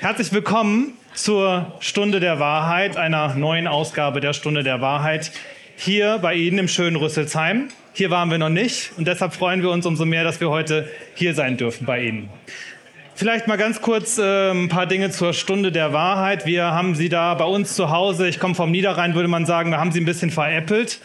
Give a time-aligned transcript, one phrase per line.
[0.00, 5.30] Herzlich willkommen zur Stunde der Wahrheit, einer neuen Ausgabe der Stunde der Wahrheit
[5.76, 7.68] hier bei Ihnen im schönen Rüsselsheim.
[7.92, 10.88] Hier waren wir noch nicht und deshalb freuen wir uns umso mehr, dass wir heute
[11.14, 12.30] hier sein dürfen bei Ihnen.
[13.14, 16.46] Vielleicht mal ganz kurz äh, ein paar Dinge zur Stunde der Wahrheit.
[16.46, 19.70] Wir haben sie da bei uns zu Hause, ich komme vom Niederrhein, würde man sagen,
[19.70, 20.98] wir haben sie ein bisschen veräppelt,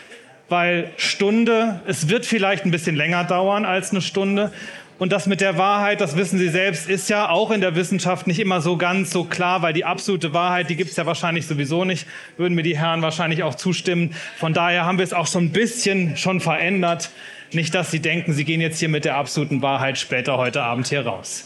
[0.47, 4.53] weil Stunde, es wird vielleicht ein bisschen länger dauern als eine Stunde.
[4.97, 8.27] Und das mit der Wahrheit, das wissen Sie selbst, ist ja auch in der Wissenschaft
[8.27, 11.47] nicht immer so ganz so klar, weil die absolute Wahrheit, die gibt es ja wahrscheinlich
[11.47, 14.15] sowieso nicht, würden mir die Herren wahrscheinlich auch zustimmen.
[14.37, 17.09] Von daher haben wir es auch so ein bisschen schon verändert.
[17.51, 20.87] Nicht, dass Sie denken, Sie gehen jetzt hier mit der absoluten Wahrheit später heute Abend
[20.87, 21.45] hier raus.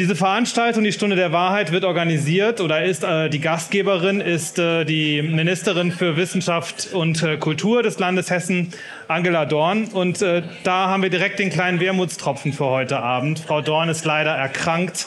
[0.00, 4.86] Diese Veranstaltung, die Stunde der Wahrheit, wird organisiert oder ist äh, die Gastgeberin, ist äh,
[4.86, 8.72] die Ministerin für Wissenschaft und äh, Kultur des Landes Hessen,
[9.08, 9.88] Angela Dorn.
[9.88, 13.40] Und äh, da haben wir direkt den kleinen Wermutstropfen für heute Abend.
[13.40, 15.06] Frau Dorn ist leider erkrankt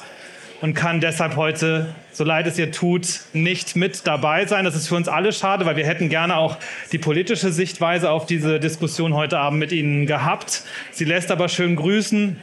[0.61, 4.63] und kann deshalb heute, so leid es ihr tut, nicht mit dabei sein.
[4.63, 6.57] Das ist für uns alle schade, weil wir hätten gerne auch
[6.91, 10.61] die politische Sichtweise auf diese Diskussion heute Abend mit Ihnen gehabt.
[10.91, 12.37] Sie lässt aber schön grüßen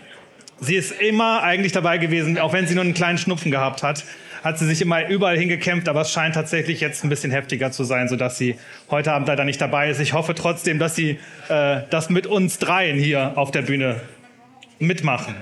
[0.61, 4.05] Sie ist immer eigentlich dabei gewesen, auch wenn sie nur einen kleinen Schnupfen gehabt hat,
[4.45, 7.85] hat sie sich immer überall hingekämpft, aber es scheint tatsächlich jetzt ein bisschen heftiger zu
[7.85, 8.57] sein, sodass sie
[8.91, 10.01] heute Abend leider nicht dabei ist.
[10.01, 14.01] Ich hoffe trotzdem, dass sie äh, das mit uns dreien hier auf der Bühne
[14.79, 15.35] mitmachen.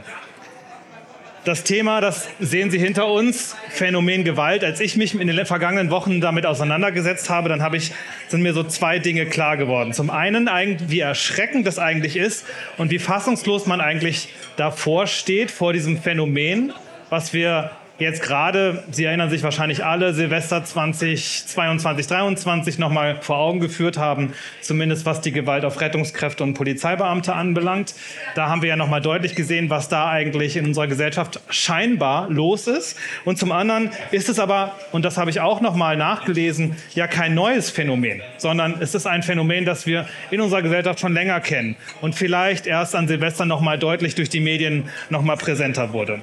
[1.44, 4.64] Das Thema, das sehen Sie hinter uns, Phänomen Gewalt.
[4.64, 7.92] Als ich mich in den vergangenen Wochen damit auseinandergesetzt habe, dann habe ich,
[8.28, 9.92] sind mir so zwei Dinge klar geworden.
[9.92, 10.48] Zum einen,
[10.89, 12.45] wie erschreckend das eigentlich ist
[12.77, 16.72] und wie fassungslos man eigentlich davor steht, vor diesem Phänomen,
[17.08, 23.61] was wir jetzt gerade, Sie erinnern sich wahrscheinlich alle, Silvester 2022, 2023 nochmal vor Augen
[23.61, 27.95] geführt haben, zumindest was die Gewalt auf Rettungskräfte und Polizeibeamte anbelangt.
[28.35, 32.67] Da haben wir ja nochmal deutlich gesehen, was da eigentlich in unserer Gesellschaft scheinbar los
[32.67, 32.97] ist.
[33.25, 37.35] Und zum anderen ist es aber, und das habe ich auch nochmal nachgelesen, ja kein
[37.35, 41.77] neues Phänomen, sondern es ist ein Phänomen, das wir in unserer Gesellschaft schon länger kennen
[42.01, 46.20] und vielleicht erst an Silvester nochmal deutlich durch die Medien nochmal präsenter wurde.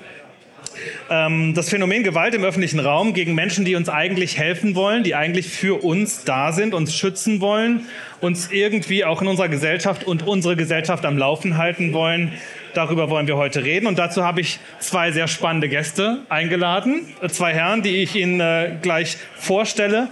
[1.10, 5.14] Ähm, das Phänomen Gewalt im öffentlichen Raum gegen Menschen, die uns eigentlich helfen wollen, die
[5.14, 7.86] eigentlich für uns da sind, uns schützen wollen,
[8.22, 12.32] uns irgendwie auch in unserer Gesellschaft und unsere Gesellschaft am Laufen halten wollen.
[12.74, 13.86] Darüber wollen wir heute reden.
[13.88, 17.14] Und dazu habe ich zwei sehr spannende Gäste eingeladen.
[17.30, 20.10] Zwei Herren, die ich Ihnen äh, gleich vorstelle.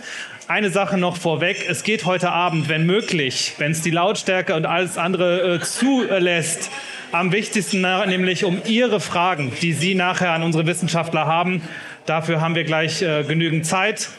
[0.48, 1.66] Eine Sache noch vorweg.
[1.68, 6.70] Es geht heute Abend, wenn möglich, wenn es die Lautstärke und alles andere äh, zulässt,
[7.14, 11.62] am wichtigsten, nämlich um Ihre Fragen, die Sie nachher an unsere Wissenschaftler haben.
[12.08, 14.10] Dafür haben wir gleich äh, genügend Zeit.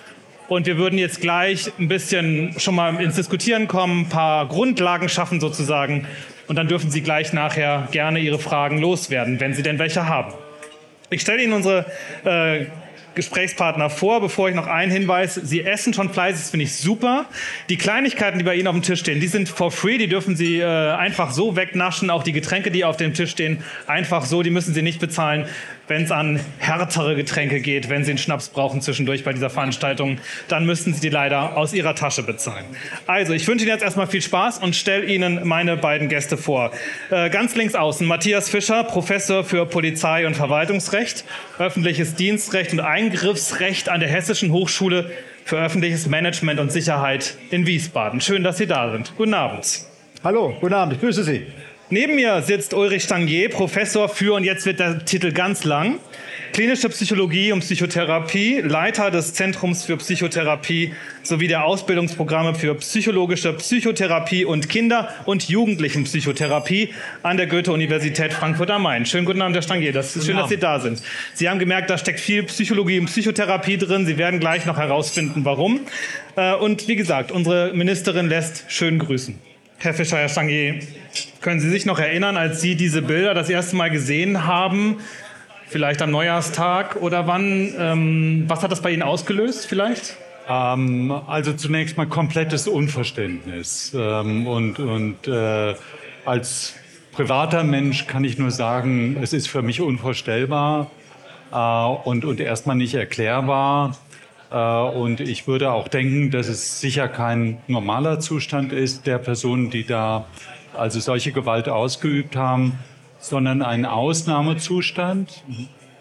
[0.47, 5.09] Und wir würden jetzt gleich ein bisschen schon mal ins Diskutieren kommen, ein paar Grundlagen
[5.09, 6.07] schaffen sozusagen.
[6.47, 10.33] Und dann dürfen Sie gleich nachher gerne Ihre Fragen loswerden, wenn Sie denn welche haben.
[11.11, 11.87] Ich stelle Ihnen unsere
[12.25, 12.67] äh,
[13.15, 14.21] Gesprächspartner vor.
[14.21, 17.27] Bevor ich noch einen Hinweis, Sie essen schon fleißig, das finde ich super.
[17.69, 20.37] Die Kleinigkeiten, die bei Ihnen auf dem Tisch stehen, die sind for free, die dürfen
[20.37, 22.11] Sie äh, einfach so wegnaschen.
[22.11, 25.47] Auch die Getränke, die auf dem Tisch stehen, einfach so, die müssen Sie nicht bezahlen
[25.89, 30.19] wenn es an härtere Getränke geht, wenn Sie einen Schnaps brauchen zwischendurch bei dieser Veranstaltung,
[30.49, 32.65] dann müssten Sie die leider aus Ihrer Tasche bezahlen.
[33.07, 36.71] Also, ich wünsche Ihnen jetzt erstmal viel Spaß und stelle Ihnen meine beiden Gäste vor.
[37.11, 41.25] Äh, ganz links außen Matthias Fischer, Professor für Polizei- und Verwaltungsrecht,
[41.59, 45.11] öffentliches Dienstrecht und Eingriffsrecht an der Hessischen Hochschule
[45.45, 48.21] für öffentliches Management und Sicherheit in Wiesbaden.
[48.21, 49.13] Schön, dass Sie da sind.
[49.17, 49.85] Guten Abend.
[50.23, 51.47] Hallo, guten Abend, ich grüße Sie.
[51.91, 55.99] Neben mir sitzt Ulrich Stangier, Professor für, und jetzt wird der Titel ganz lang,
[56.55, 64.47] klinische Psychologie und Psychotherapie, Leiter des Zentrums für Psychotherapie sowie der Ausbildungsprogramme für psychologische Psychotherapie
[64.47, 69.05] und Kinder- und Jugendlichenpsychotherapie an der Goethe-Universität Frankfurt am Main.
[69.05, 69.93] Schönen guten Abend, Herr Stangier.
[69.93, 71.03] Das ist schön, dass Sie da sind.
[71.35, 74.07] Sie haben gemerkt, da steckt viel Psychologie und Psychotherapie drin.
[74.07, 75.81] Sie werden gleich noch herausfinden, warum.
[76.37, 79.39] Äh, und wie gesagt, unsere Ministerin lässt schön grüßen.
[79.85, 80.81] Herr Fischer, Herr Stangier,
[81.43, 84.97] können Sie sich noch erinnern, als Sie diese Bilder das erste Mal gesehen haben?
[85.67, 87.75] Vielleicht am Neujahrstag oder wann?
[87.79, 90.17] Ähm, was hat das bei Ihnen ausgelöst vielleicht?
[90.49, 93.95] Ähm, also zunächst mal komplettes Unverständnis.
[93.95, 95.75] Ähm, und und äh,
[96.25, 96.77] als
[97.13, 100.91] privater Mensch kann ich nur sagen, es ist für mich unvorstellbar
[101.53, 101.57] äh,
[102.09, 103.99] und, und erstmal nicht erklärbar.
[104.55, 109.71] Äh, und ich würde auch denken, dass es sicher kein normaler Zustand ist der Personen,
[109.71, 110.27] die da
[110.75, 112.79] also solche Gewalt ausgeübt haben,
[113.19, 115.43] sondern ein Ausnahmezustand,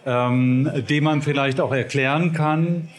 [0.06, 2.90] ähm, den man vielleicht auch erklären kann.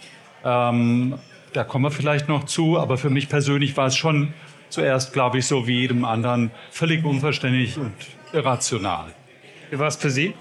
[0.45, 1.15] Ähm,
[1.53, 4.33] da kommen wir vielleicht noch zu, aber für mich persönlich war es schon
[4.71, 7.93] zuerst, glaube ich, so wie jedem anderen völlig unverständlich und
[8.33, 9.07] irrational.
[9.71, 10.35] Wie war es für Sie?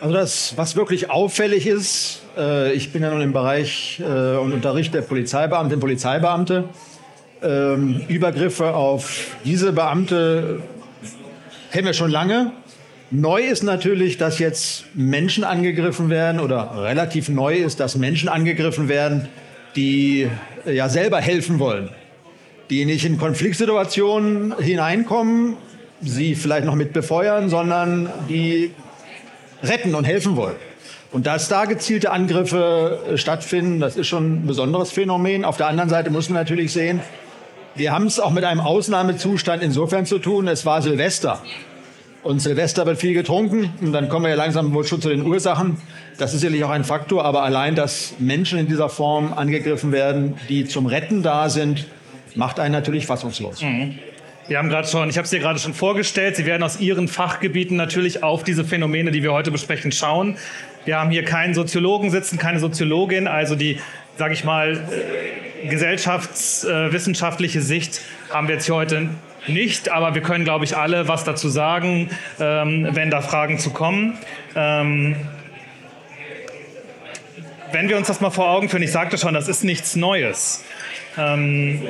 [0.00, 4.54] Also das, was wirklich auffällig ist, äh, ich bin ja nun im Bereich äh, und
[4.54, 6.64] unterrichte Polizeibeamte und Polizeibeamte.
[7.42, 10.62] Ähm, Übergriffe auf diese Beamte
[11.70, 12.52] kennen wir schon lange.
[13.10, 18.88] Neu ist natürlich, dass jetzt Menschen angegriffen werden oder relativ neu ist, dass Menschen angegriffen
[18.88, 19.28] werden,
[19.76, 20.28] die
[20.64, 21.90] äh, ja selber helfen wollen,
[22.70, 25.58] die nicht in Konfliktsituationen hineinkommen,
[26.00, 28.70] sie vielleicht noch mit befeuern, sondern die
[29.62, 30.56] retten und helfen wollen.
[31.12, 35.44] Und dass da gezielte Angriffe äh, stattfinden, das ist schon ein besonderes Phänomen.
[35.44, 37.00] Auf der anderen Seite muss man natürlich sehen,
[37.74, 41.42] wir haben es auch mit einem Ausnahmezustand insofern zu tun, es war Silvester.
[42.22, 45.22] Und Silvester wird viel getrunken und dann kommen wir ja langsam wohl schon zu den
[45.22, 45.78] Ursachen.
[46.18, 50.34] Das ist sicherlich auch ein Faktor, aber allein, dass Menschen in dieser Form angegriffen werden,
[50.48, 51.86] die zum Retten da sind,
[52.34, 53.62] macht einen natürlich fassungslos.
[53.62, 53.98] Mhm.
[54.48, 57.08] Wir haben gerade schon, ich habe es dir gerade schon vorgestellt, Sie werden aus Ihren
[57.08, 60.36] Fachgebieten natürlich auf diese Phänomene, die wir heute besprechen, schauen.
[60.84, 63.78] Wir haben hier keinen Soziologen sitzen, keine Soziologin, also die,
[64.16, 68.00] sage ich mal, äh, gesellschaftswissenschaftliche Sicht
[68.30, 69.10] haben wir jetzt hier heute
[69.46, 73.70] nicht, aber wir können, glaube ich, alle was dazu sagen, ähm, wenn da Fragen zu
[73.70, 74.18] kommen.
[74.56, 75.16] Ähm,
[77.72, 80.64] wenn wir uns das mal vor Augen führen, ich sagte schon, das ist nichts Neues.
[81.18, 81.82] Ähm,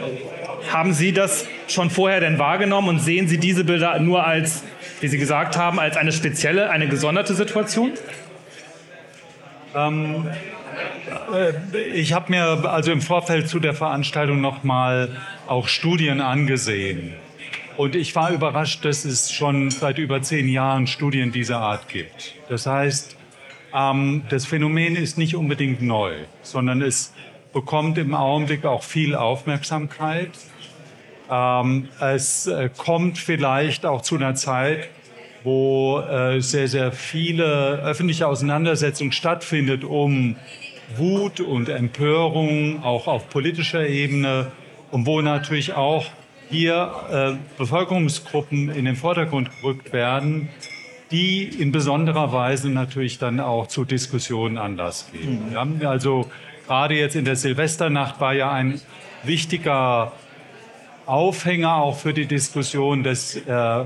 [0.72, 4.64] haben Sie das schon vorher denn wahrgenommen und sehen Sie diese Bilder nur als,
[5.00, 7.92] wie Sie gesagt haben, als eine spezielle, eine gesonderte Situation?
[9.74, 10.26] Ähm,
[11.32, 15.16] äh, ich habe mir also im Vorfeld zu der Veranstaltung nochmal
[15.46, 17.14] auch Studien angesehen.
[17.76, 22.34] Und ich war überrascht, dass es schon seit über zehn Jahren Studien dieser Art gibt.
[22.48, 23.16] Das heißt,
[23.74, 27.14] ähm, das Phänomen ist nicht unbedingt neu, sondern es
[27.52, 30.30] bekommt im Augenblick auch viel Aufmerksamkeit.
[31.30, 34.88] Ähm, es äh, kommt vielleicht auch zu einer Zeit,
[35.44, 40.36] wo äh, sehr, sehr viele öffentliche Auseinandersetzungen stattfindet um
[40.96, 44.50] Wut und Empörung, auch auf politischer Ebene
[44.90, 46.06] und wo natürlich auch
[46.50, 50.48] hier äh, Bevölkerungsgruppen in den Vordergrund gerückt werden,
[51.12, 55.50] die in besonderer Weise natürlich dann auch zu Diskussionen Anlass geben.
[55.50, 56.28] Wir haben also
[56.70, 58.80] gerade jetzt in der Silvesternacht war ja ein
[59.24, 60.12] wichtiger
[61.04, 63.84] Aufhänger auch für die Diskussion, dass äh,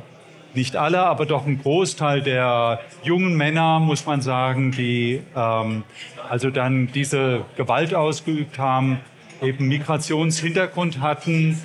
[0.53, 5.85] nicht alle, aber doch ein Großteil der jungen Männer, muss man sagen, die ähm,
[6.29, 9.01] also dann diese Gewalt ausgeübt haben,
[9.41, 11.59] eben Migrationshintergrund hatten.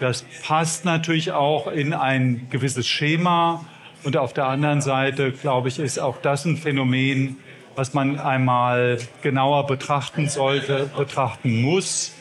[0.00, 3.64] Das passt natürlich auch in ein gewisses Schema.
[4.02, 7.36] Und auf der anderen Seite, glaube ich, ist auch das ein Phänomen,
[7.76, 12.14] was man einmal genauer betrachten sollte, betrachten muss,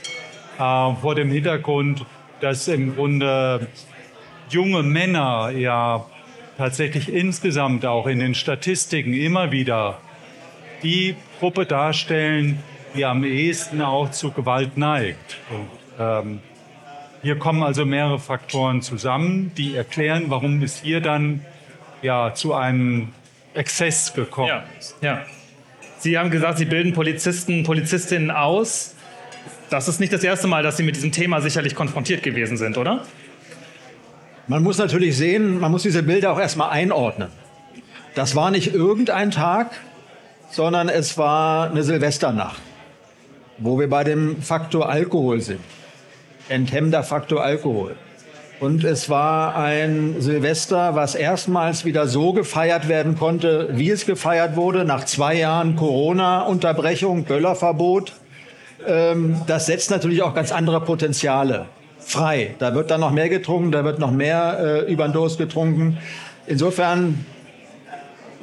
[0.58, 2.06] äh, vor dem Hintergrund,
[2.40, 3.68] dass im Grunde
[4.50, 6.06] junge Männer ja
[6.58, 10.00] tatsächlich insgesamt auch in den Statistiken immer wieder
[10.84, 12.62] die Gruppe darstellen,
[12.96, 15.38] die am ehesten auch zu Gewalt neigt.
[15.50, 16.40] Und, ähm,
[17.22, 21.46] hier kommen also mehrere Faktoren zusammen, die erklären, warum es hier dann
[22.02, 23.14] ja zu einem
[23.54, 24.98] Exzess gekommen ist.
[25.02, 25.26] Ja, ja.
[26.04, 28.94] Sie haben gesagt, Sie bilden Polizisten, Polizistinnen aus.
[29.70, 32.78] Das ist nicht das erste Mal, dass Sie mit diesem Thema sicherlich konfrontiert gewesen sind,
[32.78, 33.06] oder?
[34.48, 37.30] Man muss natürlich sehen, man muss diese Bilder auch erstmal einordnen.
[38.16, 39.72] Das war nicht irgendein Tag,
[40.52, 42.62] sondern es war eine Silvesternacht,
[43.58, 45.62] wo wir bei dem Faktor Alkohol sind.
[46.50, 47.96] Enthemmender Faktor Alkohol.
[48.60, 54.56] Und es war ein Silvester, was erstmals wieder so gefeiert werden konnte, wie es gefeiert
[54.56, 58.14] wurde, nach zwei Jahren Corona-Unterbrechung, Böllerverbot.
[58.88, 61.66] Ähm, das setzt natürlich auch ganz andere Potenziale
[62.00, 62.56] frei.
[62.60, 65.98] Da wird dann noch mehr getrunken, da wird noch mehr äh, über den Durst getrunken.
[66.48, 67.26] Insofern,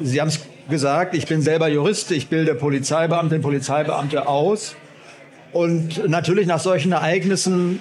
[0.00, 4.76] Sie haben es gesagt, ich bin selber Jurist, ich bilde Polizeibeamtinnen, Polizeibeamte aus.
[5.52, 7.80] Und natürlich nach solchen Ereignissen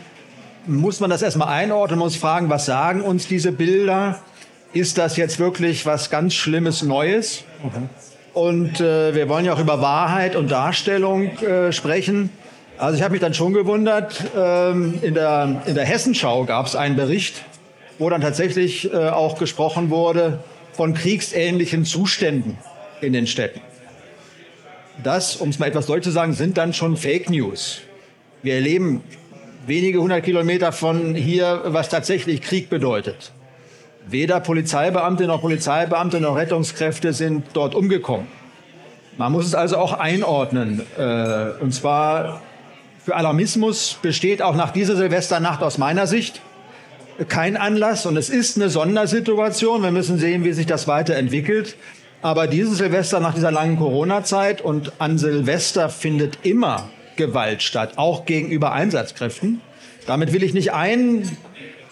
[0.69, 4.19] muss man das erstmal einordnen, muss fragen, was sagen uns diese Bilder?
[4.71, 7.43] Ist das jetzt wirklich was ganz Schlimmes Neues?
[7.63, 7.89] Mhm.
[8.33, 12.29] Und äh, wir wollen ja auch über Wahrheit und Darstellung äh, sprechen.
[12.77, 16.75] Also ich habe mich dann schon gewundert, ähm, in, der, in der Hessenschau gab es
[16.75, 17.43] einen Bericht,
[17.97, 20.39] wo dann tatsächlich äh, auch gesprochen wurde
[20.73, 22.57] von kriegsähnlichen Zuständen
[23.01, 23.59] in den Städten.
[25.03, 27.81] Das, um es mal etwas deutsch zu sagen, sind dann schon Fake News.
[28.43, 29.03] Wir erleben
[29.69, 33.31] wenige hundert Kilometer von hier, was tatsächlich Krieg bedeutet.
[34.07, 38.27] Weder Polizeibeamte noch Polizeibeamte noch Rettungskräfte sind dort umgekommen.
[39.17, 40.81] Man muss es also auch einordnen.
[40.97, 42.41] Äh, und zwar
[43.05, 46.41] für Alarmismus besteht auch nach dieser Silvesternacht aus meiner Sicht
[47.27, 48.05] kein Anlass.
[48.05, 49.83] Und es ist eine Sondersituation.
[49.83, 51.75] Wir müssen sehen, wie sich das weiterentwickelt.
[52.21, 58.25] Aber dieses Silvester nach dieser langen Corona-Zeit und an Silvester findet immer Gewalt statt, auch
[58.25, 59.61] gegenüber Einsatzkräften.
[60.07, 61.29] Damit will ich nicht ein,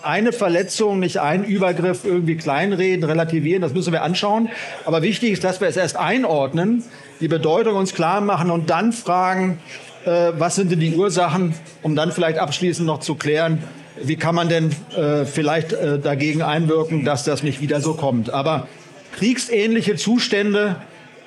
[0.02, 4.50] eine Verletzung, nicht einen Übergriff irgendwie kleinreden, relativieren, das müssen wir anschauen.
[4.86, 6.84] Aber wichtig ist, dass wir es erst einordnen,
[7.20, 9.60] die Bedeutung uns klar machen und dann fragen,
[10.06, 11.54] äh, was sind denn die Ursachen,
[11.84, 13.62] um dann vielleicht abschließend noch zu klären,
[14.02, 18.30] wie kann man denn äh, vielleicht äh, dagegen einwirken, dass das nicht wieder so kommt.
[18.30, 18.68] Aber
[19.18, 20.78] kriegsähnliche Zustände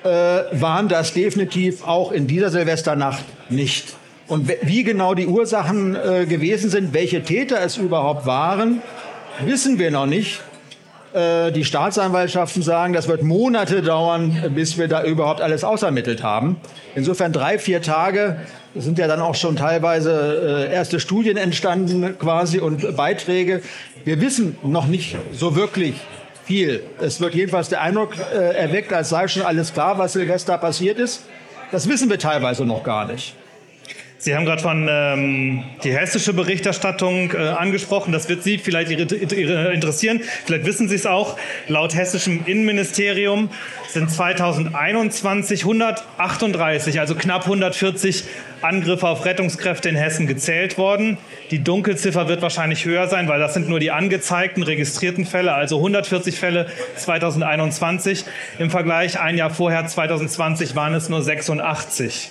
[0.03, 3.95] äh, waren das definitiv auch in dieser Silvesternacht nicht.
[4.27, 8.81] Und wie genau die Ursachen äh, gewesen sind, welche Täter es überhaupt waren,
[9.45, 10.41] wissen wir noch nicht.
[11.13, 16.55] Äh, die Staatsanwaltschaften sagen, das wird Monate dauern, bis wir da überhaupt alles ausermittelt haben.
[16.95, 18.37] Insofern drei, vier Tage
[18.75, 23.61] sind ja dann auch schon teilweise äh, erste Studien entstanden quasi und Beiträge.
[24.05, 25.95] Wir wissen noch nicht so wirklich
[26.51, 26.83] viel.
[26.99, 30.99] Es wird jedenfalls der Eindruck äh, erweckt, als sei schon alles klar, was Silvester passiert
[30.99, 31.23] ist.
[31.71, 33.35] Das wissen wir teilweise noch gar nicht.
[34.23, 38.11] Sie haben gerade von ähm, die hessische Berichterstattung äh, angesprochen.
[38.11, 40.21] Das wird Sie vielleicht interessieren.
[40.45, 41.37] Vielleicht wissen Sie es auch.
[41.67, 43.49] Laut hessischem Innenministerium
[43.87, 48.25] sind 2021 138, also knapp 140
[48.61, 51.17] Angriffe auf Rettungskräfte in Hessen gezählt worden.
[51.49, 55.77] Die Dunkelziffer wird wahrscheinlich höher sein, weil das sind nur die angezeigten, registrierten Fälle, also
[55.77, 58.25] 140 Fälle 2021.
[58.59, 62.29] Im Vergleich ein Jahr vorher, 2020, waren es nur 86.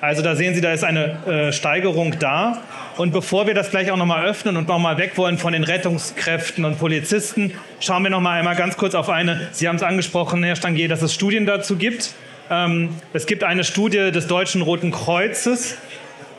[0.00, 2.62] Also da sehen Sie, da ist eine äh, Steigerung da.
[2.96, 6.64] Und bevor wir das gleich auch nochmal öffnen und nochmal weg wollen von den Rettungskräften
[6.64, 10.56] und Polizisten, schauen wir nochmal einmal ganz kurz auf eine, Sie haben es angesprochen, Herr
[10.56, 12.14] Stangier, dass es Studien dazu gibt.
[12.50, 15.76] Ähm, es gibt eine Studie des Deutschen Roten Kreuzes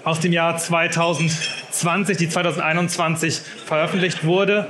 [0.03, 4.67] aus dem Jahr 2020, die 2021 veröffentlicht wurde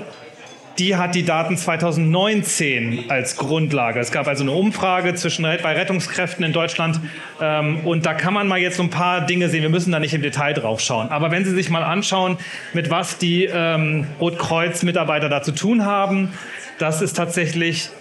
[0.82, 4.00] die hat die Daten 2019 als Grundlage.
[4.00, 7.00] Es gab also eine Umfrage zwischen, bei Rettungskräften in Deutschland
[7.40, 9.62] ähm, und da kann man mal jetzt so ein paar Dinge sehen.
[9.62, 11.10] Wir müssen da nicht im Detail drauf schauen.
[11.10, 12.40] Aber wenn Sie sich mal anschauen,
[12.74, 16.34] mit was die ähm, Rotkreuz-Mitarbeiter da zu tun haben,
[16.80, 17.92] das ist tatsächlich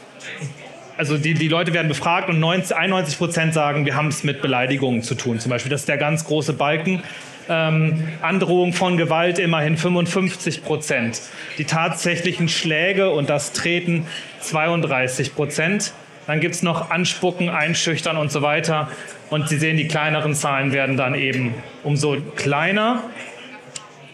[0.96, 4.40] also die, die Leute werden befragt und 90, 91 Prozent sagen, wir haben es mit
[4.40, 5.38] Beleidigungen zu tun.
[5.38, 7.02] Zum Beispiel, das ist der ganz große Balken
[7.50, 11.20] ähm, Androhung von Gewalt immerhin 55 Prozent.
[11.58, 14.06] Die tatsächlichen Schläge und das Treten
[14.40, 15.92] 32 Prozent.
[16.26, 18.88] Dann gibt es noch Anspucken, Einschüchtern und so weiter.
[19.30, 23.02] Und Sie sehen, die kleineren Zahlen werden dann eben umso kleiner.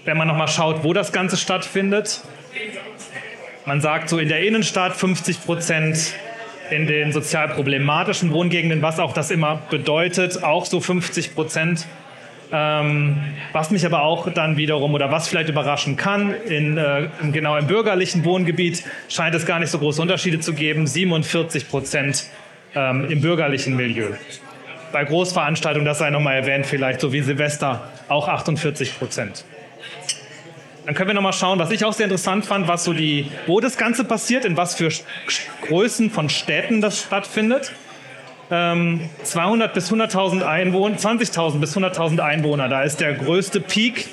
[0.07, 2.23] Wenn man nochmal schaut, wo das Ganze stattfindet.
[3.67, 6.15] Man sagt so in der Innenstadt 50 Prozent,
[6.71, 11.87] in den sozial problematischen Wohngegenden, was auch das immer bedeutet, auch so 50 Prozent.
[12.53, 13.17] Ähm,
[13.53, 17.67] was mich aber auch dann wiederum oder was vielleicht überraschen kann, in, äh, genau im
[17.67, 20.87] bürgerlichen Wohngebiet scheint es gar nicht so große Unterschiede zu geben.
[20.87, 22.27] 47 Prozent
[22.75, 24.11] ähm, im bürgerlichen Milieu.
[24.93, 29.45] Bei Großveranstaltungen, das sei nochmal erwähnt, vielleicht so wie Silvester, auch 48 Prozent.
[30.85, 33.59] Dann können wir nochmal schauen, was ich auch sehr interessant fand, was so die, wo
[33.59, 34.89] das Ganze passiert, in was für
[35.67, 37.73] Größen von Städten das stattfindet
[38.51, 42.69] ähm, 200 bis 100.000 Einwohner, 20.000 bis 100.000 Einwohner.
[42.69, 44.09] Da ist der größte Peak.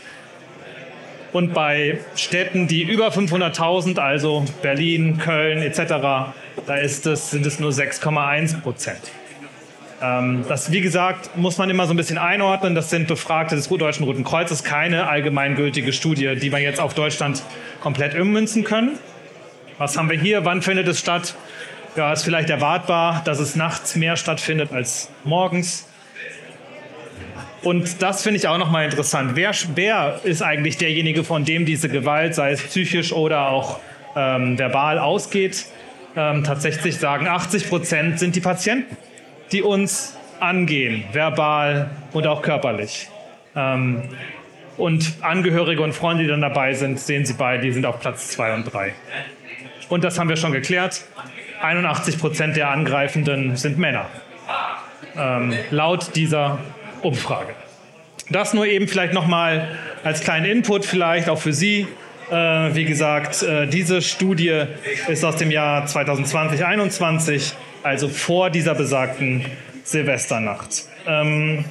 [1.31, 6.33] Und bei Städten, die über 500.000, also Berlin, Köln etc.,
[6.67, 9.11] da ist es, sind es nur 6,1 Prozent.
[10.01, 12.75] Ähm, das, wie gesagt, muss man immer so ein bisschen einordnen.
[12.75, 17.41] Das sind Befragte des Deutschen Roten Kreuzes, keine allgemeingültige Studie, die wir jetzt auf Deutschland
[17.81, 18.99] komplett ummünzen können.
[19.77, 20.45] Was haben wir hier?
[20.45, 21.35] Wann findet es statt?
[21.95, 25.88] Ja, ist vielleicht erwartbar, dass es nachts mehr stattfindet als morgens.
[27.62, 29.35] Und das finde ich auch nochmal interessant.
[29.35, 33.79] Wer, wer ist eigentlich derjenige, von dem diese Gewalt, sei es psychisch oder auch
[34.15, 35.65] ähm, verbal, ausgeht?
[36.15, 38.97] Ähm, tatsächlich sagen 80 Prozent sind die Patienten,
[39.51, 43.07] die uns angehen, verbal und auch körperlich.
[43.55, 44.03] Ähm,
[44.77, 48.29] und Angehörige und Freunde, die dann dabei sind, sehen Sie beide, die sind auf Platz
[48.29, 48.93] 2 und 3.
[49.89, 51.05] Und das haben wir schon geklärt.
[51.63, 54.05] 81 Prozent der Angreifenden sind Männer.
[55.17, 56.60] Ähm, laut dieser
[57.01, 57.53] Umfrage.
[58.29, 59.70] Das nur eben vielleicht nochmal
[60.03, 61.88] als kleinen Input vielleicht auch für Sie.
[62.32, 64.63] Äh, wie gesagt, äh, diese Studie
[65.08, 67.53] ist aus dem Jahr 2020, 2021,
[67.84, 69.46] also vor dieser besagten
[69.84, 70.88] Silvesternacht.
[71.05, 71.65] Ähm,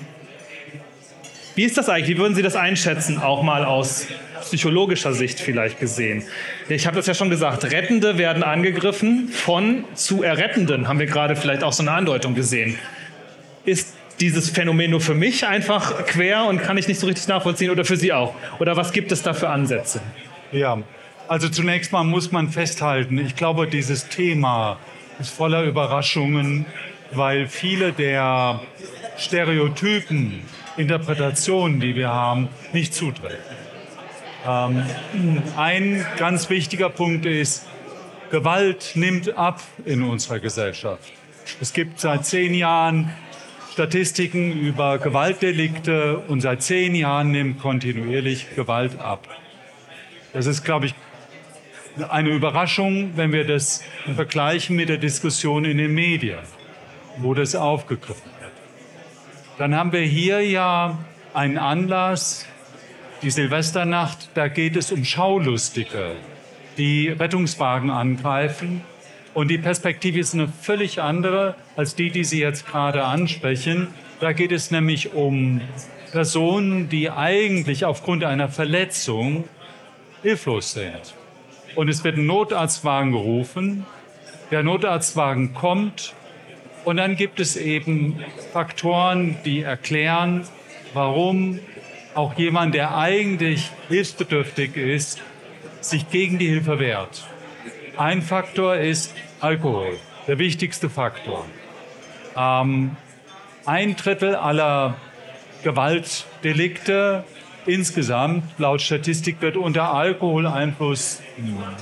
[1.54, 2.16] wie ist das eigentlich?
[2.16, 4.06] Wie würden Sie das einschätzen, auch mal aus
[4.40, 6.22] psychologischer Sicht vielleicht gesehen?
[6.68, 11.36] Ich habe das ja schon gesagt, Rettende werden angegriffen von zu Errettenden, haben wir gerade
[11.36, 12.78] vielleicht auch so eine Andeutung gesehen.
[13.64, 17.70] Ist dieses Phänomen nur für mich einfach quer und kann ich nicht so richtig nachvollziehen
[17.70, 18.34] oder für Sie auch?
[18.58, 20.00] Oder was gibt es da für Ansätze?
[20.52, 20.78] Ja,
[21.28, 24.78] also zunächst mal muss man festhalten, ich glaube, dieses Thema
[25.18, 26.66] ist voller Überraschungen
[27.14, 28.60] weil viele der
[29.18, 30.42] Stereotypen,
[30.76, 33.38] Interpretationen, die wir haben, nicht zutreffen.
[34.46, 34.82] Ähm,
[35.56, 37.66] ein ganz wichtiger Punkt ist,
[38.30, 41.12] Gewalt nimmt ab in unserer Gesellschaft.
[41.60, 43.12] Es gibt seit zehn Jahren
[43.72, 49.28] Statistiken über Gewaltdelikte und seit zehn Jahren nimmt kontinuierlich Gewalt ab.
[50.32, 50.94] Das ist, glaube ich,
[52.08, 53.82] eine Überraschung, wenn wir das
[54.14, 56.38] vergleichen mit der Diskussion in den Medien,
[57.18, 58.31] wo das aufgegriffen wird.
[59.62, 60.98] Dann haben wir hier ja
[61.34, 62.46] einen Anlass,
[63.22, 66.16] die Silvesternacht, da geht es um Schaulustige,
[66.78, 68.80] die Rettungswagen angreifen.
[69.34, 73.86] Und die Perspektive ist eine völlig andere als die, die Sie jetzt gerade ansprechen.
[74.18, 75.60] Da geht es nämlich um
[76.10, 79.44] Personen, die eigentlich aufgrund einer Verletzung
[80.22, 81.14] hilflos sind.
[81.76, 83.86] Und es wird ein Notarztwagen gerufen.
[84.50, 86.14] Der Notarztwagen kommt
[86.84, 88.22] und dann gibt es eben
[88.52, 90.44] Faktoren, die erklären,
[90.94, 91.60] warum
[92.14, 95.22] auch jemand, der eigentlich hilfsbedürftig ist,
[95.80, 97.26] sich gegen die Hilfe wehrt.
[97.96, 101.46] Ein Faktor ist Alkohol, der wichtigste Faktor.
[102.36, 102.96] Ähm,
[103.64, 104.96] ein Drittel aller
[105.62, 107.24] Gewaltdelikte
[107.66, 111.20] insgesamt laut Statistik wird unter Alkoholeinfluss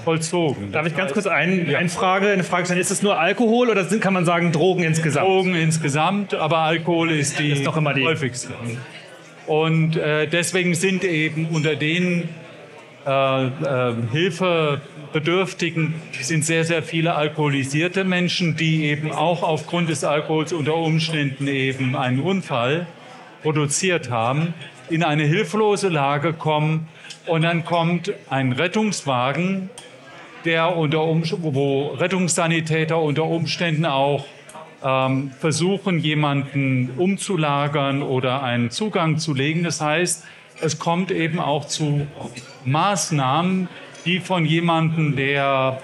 [0.04, 0.72] vollzogen.
[0.72, 1.78] Darf ich ganz kurz ein, ja.
[1.78, 2.80] eine Frage, eine Frage stellen?
[2.80, 5.26] Ist es nur Alkohol oder kann man sagen Drogen insgesamt?
[5.26, 8.54] Drogen insgesamt, aber Alkohol ist die, ist doch immer die häufigste.
[9.46, 12.28] Und äh, deswegen sind eben unter den
[13.06, 20.52] äh, äh, Hilfebedürftigen sind sehr, sehr viele alkoholisierte Menschen, die eben auch aufgrund des Alkohols
[20.52, 22.87] unter Umständen eben einen Unfall
[23.42, 24.52] produziert haben,
[24.90, 26.88] in eine hilflose Lage kommen
[27.26, 29.70] und dann kommt ein Rettungswagen,
[30.44, 34.25] der unter wo Rettungssanitäter unter Umständen auch
[34.82, 39.62] ähm, versuchen, jemanden umzulagern oder einen Zugang zu legen.
[39.62, 40.25] Das heißt,
[40.61, 42.06] es kommt eben auch zu
[42.64, 43.69] Maßnahmen,
[44.04, 45.80] die von jemandem, der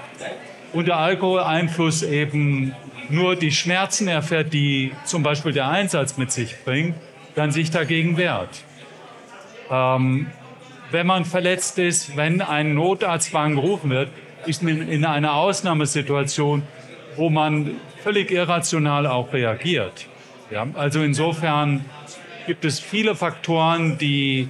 [0.72, 2.74] unter Alkoholeinfluss eben
[3.08, 6.94] nur die Schmerzen erfährt, die zum Beispiel der Einsatz mit sich bringt,
[7.34, 8.65] dann sich dagegen wehrt.
[9.70, 10.26] Ähm,
[10.90, 14.10] wenn man verletzt ist, wenn ein Notarztwagen gerufen wird,
[14.46, 16.62] ist man in einer Ausnahmesituation,
[17.16, 20.06] wo man völlig irrational auch reagiert.
[20.50, 21.84] Ja, also insofern
[22.46, 24.48] gibt es viele Faktoren, die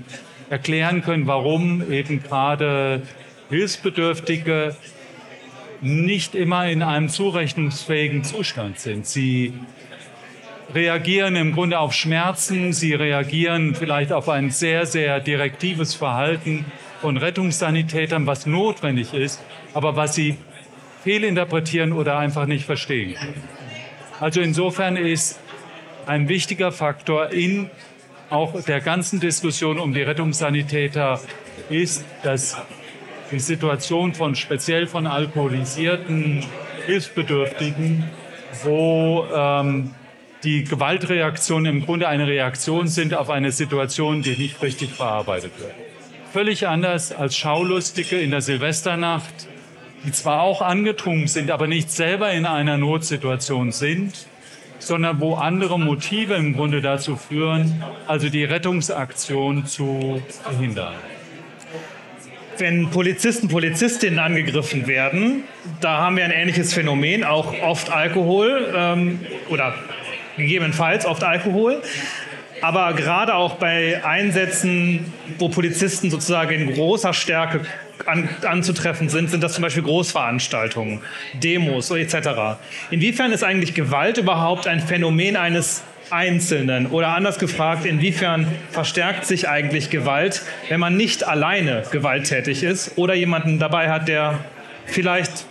[0.50, 3.02] erklären können, warum eben gerade
[3.48, 4.76] Hilfsbedürftige
[5.81, 9.07] nicht immer in einem zurechnungsfähigen Zustand sind.
[9.07, 9.55] Sie
[10.74, 16.64] reagieren im Grunde auf Schmerzen, sie reagieren vielleicht auf ein sehr, sehr direktives Verhalten
[17.00, 19.42] von Rettungssanitätern, was notwendig ist,
[19.74, 20.37] aber was sie
[21.05, 23.14] fehlinterpretieren oder einfach nicht verstehen.
[24.18, 25.38] Also insofern ist
[26.07, 27.70] ein wichtiger Faktor in
[28.31, 31.20] auch der ganzen Diskussion um die Rettungssanitäter
[31.70, 32.57] ist, dass
[33.31, 36.44] die Situation von speziell von alkoholisierten
[36.87, 38.05] Hilfsbedürftigen,
[38.64, 39.94] wo ähm,
[40.46, 45.74] die Gewaltreaktionen im Grunde eine Reaktion sind auf eine Situation, die nicht richtig verarbeitet wird.
[46.32, 49.48] Völlig anders als Schaulustige in der Silvesternacht,
[50.04, 54.28] die zwar auch angetrunken sind, aber nicht selber in einer Notsituation sind,
[54.78, 60.94] sondern wo andere Motive im Grunde dazu führen, also die Rettungsaktion zu verhindern.
[62.59, 65.42] Wenn Polizisten, Polizistinnen angegriffen werden,
[65.80, 69.74] da haben wir ein ähnliches Phänomen, auch oft Alkohol ähm, oder
[70.37, 71.83] gegebenenfalls oft Alkohol.
[72.62, 77.61] Aber gerade auch bei Einsätzen, wo Polizisten sozusagen in großer Stärke
[78.07, 81.01] an, anzutreffen sind, sind das zum Beispiel Großveranstaltungen,
[81.35, 82.59] Demos etc.
[82.90, 86.87] Inwiefern ist eigentlich Gewalt überhaupt ein Phänomen eines Einzelnen?
[86.87, 93.14] Oder anders gefragt, inwiefern verstärkt sich eigentlich Gewalt, wenn man nicht alleine gewalttätig ist oder
[93.14, 94.38] jemanden dabei hat, der
[94.85, 95.46] vielleicht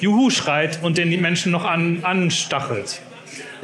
[0.00, 3.00] Juhu schreit und den Menschen noch an, anstachelt?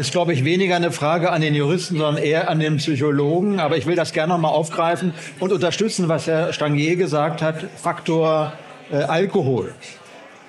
[0.00, 3.60] Ist, glaube ich, weniger eine Frage an den Juristen, sondern eher an den Psychologen.
[3.60, 7.66] Aber ich will das gerne noch mal aufgreifen und unterstützen, was Herr Stangier gesagt hat,
[7.76, 8.54] Faktor
[8.90, 9.74] äh, Alkohol.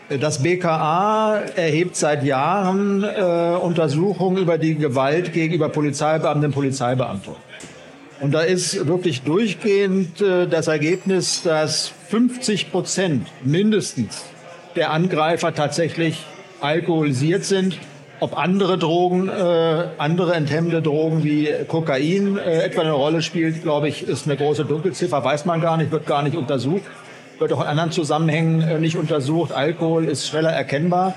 [0.07, 7.33] Das BKA erhebt seit Jahren äh, Untersuchungen über die Gewalt gegenüber Polizeibeamten und Polizeibeamten.
[8.21, 14.23] Und da ist wirklich durchgehend äh, das Ergebnis, dass 50 Prozent mindestens
[14.77, 16.25] der Angreifer tatsächlich
[16.61, 17.77] alkoholisiert sind
[18.21, 23.89] ob andere Drogen, äh, andere enthemmende Drogen wie Kokain äh, etwa eine Rolle spielt, glaube
[23.89, 26.83] ich, ist eine große Dunkelziffer, weiß man gar nicht, wird gar nicht untersucht,
[27.39, 29.51] wird auch in anderen Zusammenhängen äh, nicht untersucht.
[29.51, 31.15] Alkohol ist schneller erkennbar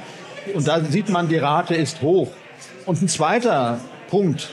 [0.55, 2.29] und da sieht man, die Rate ist hoch.
[2.87, 4.49] Und ein zweiter Punkt,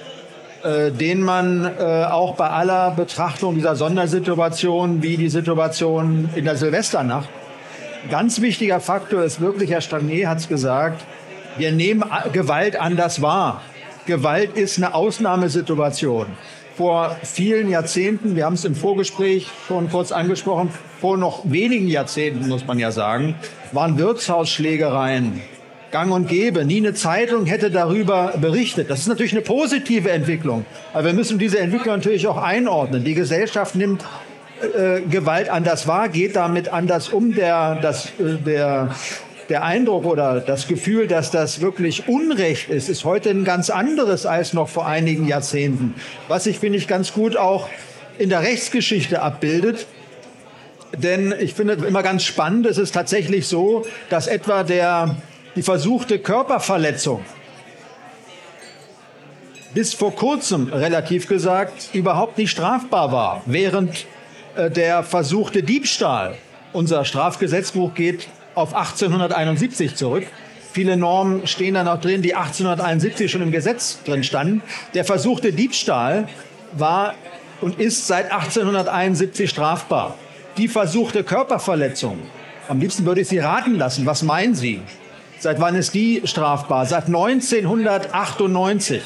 [0.65, 6.57] äh, den man äh, auch bei aller Betrachtung dieser Sondersituation wie die Situation in der
[6.57, 7.29] Silvesternacht,
[8.09, 11.05] ganz wichtiger Faktor ist wirklich, Herr Stagné hat es gesagt,
[11.57, 13.61] wir nehmen Gewalt anders wahr.
[14.05, 16.27] Gewalt ist eine Ausnahmesituation.
[16.75, 22.47] Vor vielen Jahrzehnten, wir haben es im Vorgespräch schon kurz angesprochen, vor noch wenigen Jahrzehnten,
[22.47, 23.35] muss man ja sagen,
[23.71, 25.41] waren Wirtshausschlägereien
[25.91, 26.65] gang und gäbe.
[26.65, 28.89] Nie eine Zeitung hätte darüber berichtet.
[28.89, 30.65] Das ist natürlich eine positive Entwicklung.
[30.93, 33.03] Aber wir müssen diese Entwicklung natürlich auch einordnen.
[33.03, 34.05] Die Gesellschaft nimmt
[34.61, 37.33] äh, Gewalt anders wahr, geht damit anders um.
[37.35, 38.95] Der, das, äh, der,
[39.51, 44.25] der Eindruck oder das Gefühl, dass das wirklich Unrecht ist, ist heute ein ganz anderes
[44.25, 45.93] als noch vor einigen Jahrzehnten.
[46.29, 47.67] Was sich, finde ich, ganz gut auch
[48.17, 49.87] in der Rechtsgeschichte abbildet.
[50.97, 55.17] Denn ich finde immer ganz spannend, es ist tatsächlich so, dass etwa der
[55.57, 57.25] die versuchte Körperverletzung
[59.73, 64.05] bis vor kurzem relativ gesagt überhaupt nicht strafbar war, während
[64.55, 66.35] äh, der versuchte Diebstahl,
[66.71, 70.27] unser Strafgesetzbuch geht auf 1871 zurück,
[70.73, 74.61] Viele Normen stehen da noch drin, die 1871 schon im Gesetz drin standen.
[74.93, 76.29] Der versuchte Diebstahl
[76.71, 77.15] war
[77.59, 80.15] und ist seit 1871 strafbar.
[80.57, 82.19] Die versuchte Körperverletzung,
[82.69, 84.81] am liebsten würde ich Sie raten lassen, was meinen Sie?
[85.39, 86.85] Seit wann ist die strafbar?
[86.85, 89.01] Seit 1998.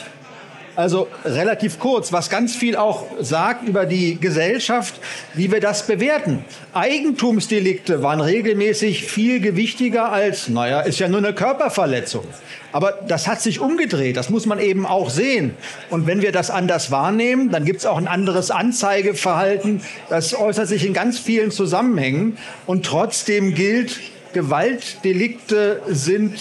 [0.76, 4.96] Also relativ kurz, was ganz viel auch sagt über die Gesellschaft,
[5.34, 6.44] wie wir das bewerten.
[6.74, 12.26] Eigentumsdelikte waren regelmäßig viel gewichtiger als, naja, ist ja nur eine Körperverletzung.
[12.74, 15.54] Aber das hat sich umgedreht, das muss man eben auch sehen.
[15.90, 19.82] Und wenn wir das anders wahrnehmen, dann gibt es auch ein anderes Anzeigeverhalten.
[20.10, 22.38] Das äußert sich in ganz vielen Zusammenhängen.
[22.66, 23.98] Und trotzdem gilt,
[24.34, 26.38] Gewaltdelikte sind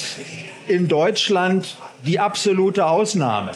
[0.67, 3.53] in Deutschland die absolute Ausnahme.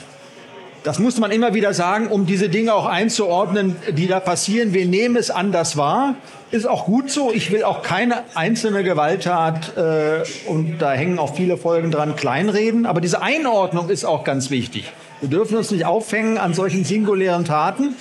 [0.85, 4.73] Das muss man immer wieder sagen, um diese Dinge auch einzuordnen, die da passieren.
[4.73, 6.15] Wir nehmen es anders wahr.
[6.51, 7.31] Ist auch gut so.
[7.33, 12.87] Ich will auch keine einzelne Gewalttat, äh, und da hängen auch viele Folgen dran, kleinreden.
[12.87, 14.91] Aber diese Einordnung ist auch ganz wichtig.
[15.21, 17.97] Wir dürfen uns nicht aufhängen an solchen singulären Taten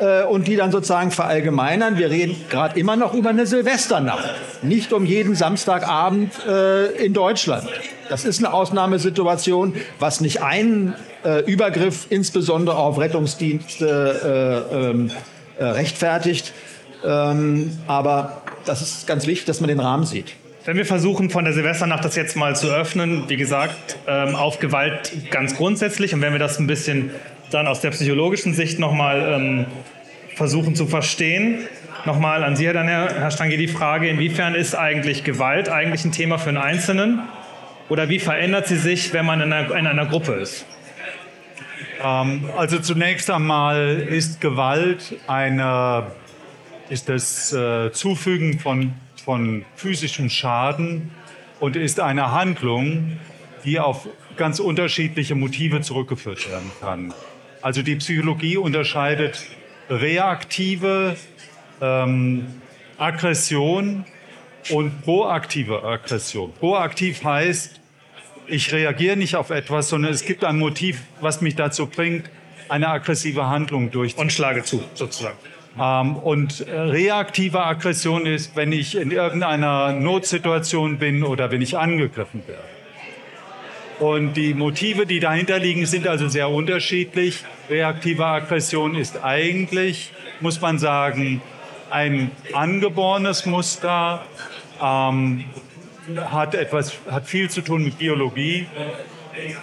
[0.00, 1.98] äh, und die dann sozusagen verallgemeinern.
[1.98, 4.30] Wir reden gerade immer noch über eine Silvesternacht,
[4.62, 7.68] nicht um jeden Samstagabend äh, in Deutschland.
[8.10, 10.94] Das ist eine Ausnahmesituation, was nicht einen
[11.24, 15.12] äh, Übergriff insbesondere auf Rettungsdienste äh, ähm,
[15.56, 16.52] äh, rechtfertigt.
[17.06, 20.34] Ähm, aber das ist ganz wichtig, dass man den Rahmen sieht.
[20.64, 24.58] Wenn wir versuchen, von der Silvesternacht das jetzt mal zu öffnen, wie gesagt, ähm, auf
[24.58, 27.12] Gewalt ganz grundsätzlich und wenn wir das ein bisschen
[27.52, 29.66] dann aus der psychologischen Sicht nochmal ähm,
[30.34, 31.60] versuchen zu verstehen,
[32.06, 36.38] nochmal an Sie, Herr, Herr Stange, die Frage, inwiefern ist eigentlich Gewalt eigentlich ein Thema
[36.38, 37.20] für einen Einzelnen
[37.90, 40.64] oder wie verändert sie sich, wenn man in einer, in einer Gruppe ist?
[42.02, 46.06] Ähm, also zunächst einmal ist Gewalt eine,
[46.88, 51.10] ist das äh, Zufügen von von physischem Schaden
[51.60, 53.18] und ist eine Handlung,
[53.64, 57.14] die auf ganz unterschiedliche Motive zurückgeführt werden kann.
[57.62, 59.44] Also die Psychologie unterscheidet
[59.90, 61.16] reaktive
[61.80, 62.46] ähm,
[62.96, 64.04] Aggression
[64.70, 66.52] und proaktive Aggression.
[66.54, 67.79] Proaktiv heißt,
[68.50, 72.28] ich reagiere nicht auf etwas, sondern es gibt ein Motiv, was mich dazu bringt,
[72.68, 74.26] eine aggressive Handlung durchzuführen.
[74.26, 75.36] Und schlage zu, sozusagen.
[75.78, 82.42] Ähm, und reaktive Aggression ist, wenn ich in irgendeiner Notsituation bin oder wenn ich angegriffen
[82.46, 82.62] werde.
[84.00, 87.44] Und die Motive, die dahinter liegen, sind also sehr unterschiedlich.
[87.68, 91.42] Reaktive Aggression ist eigentlich, muss man sagen,
[91.90, 94.24] ein angeborenes Muster,
[94.82, 95.44] ähm,
[96.16, 98.66] hat, etwas, hat viel zu tun mit Biologie,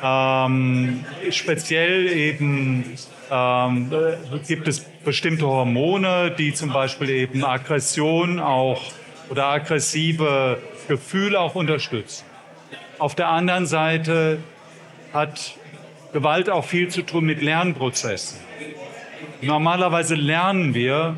[0.03, 2.97] ähm, speziell eben
[3.29, 3.91] ähm,
[4.47, 8.81] gibt es bestimmte Hormone, die zum Beispiel eben Aggression auch
[9.29, 12.25] oder aggressive Gefühle auch unterstützen.
[12.97, 14.39] Auf der anderen Seite
[15.13, 15.55] hat
[16.13, 18.39] Gewalt auch viel zu tun mit Lernprozessen.
[19.41, 21.15] Normalerweise lernen wir,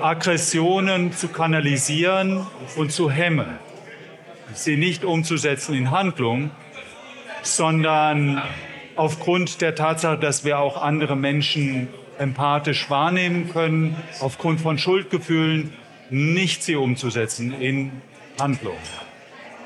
[0.00, 3.58] Aggressionen zu kanalisieren und zu hemmen,
[4.54, 6.50] sie nicht umzusetzen in Handlung,
[7.42, 8.42] sondern
[8.96, 15.72] aufgrund der Tatsache, dass wir auch andere Menschen empathisch wahrnehmen können, aufgrund von Schuldgefühlen
[16.10, 17.92] nicht sie umzusetzen in
[18.38, 18.76] Handlung.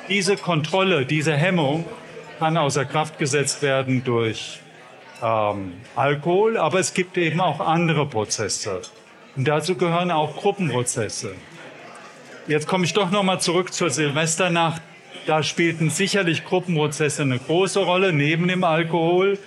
[0.09, 1.85] Diese Kontrolle, diese Hemmung
[2.39, 4.61] kann außer Kraft gesetzt werden durch
[5.23, 8.83] ähm, Alkohol, aber es gibt eben auch andere Prozesse.
[9.37, 11.35] Und dazu gehören auch Gruppenprozesse.
[12.47, 14.83] Jetzt komme ich doch noch mal zurück zur Silvesternacht
[15.25, 19.39] Da spielten sicherlich Gruppenprozesse eine große Rolle neben dem Alkohol,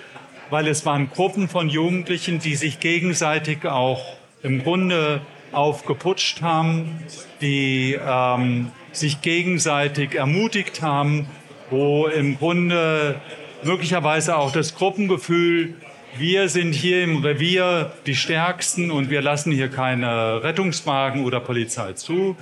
[0.50, 4.04] weil es waren Gruppen von Jugendlichen, die sich gegenseitig auch
[4.42, 7.04] im Grunde aufgeputscht haben,
[7.40, 11.28] die ähm, sich gegenseitig ermutigt haben,
[11.70, 13.22] wo im Grunde
[13.62, 15.76] möglicherweise auch das Gruppengefühl,
[16.18, 21.94] wir sind hier im Revier die Stärksten und wir lassen hier keine Rettungswagen oder Polizei
[21.94, 22.36] zu.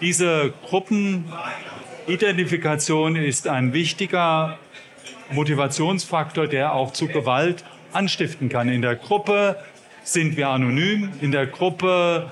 [0.00, 4.56] Diese Gruppenidentifikation ist ein wichtiger
[5.32, 8.68] Motivationsfaktor, der auch zu Gewalt anstiften kann.
[8.68, 9.56] In der Gruppe
[10.04, 12.30] sind wir anonym, in der Gruppe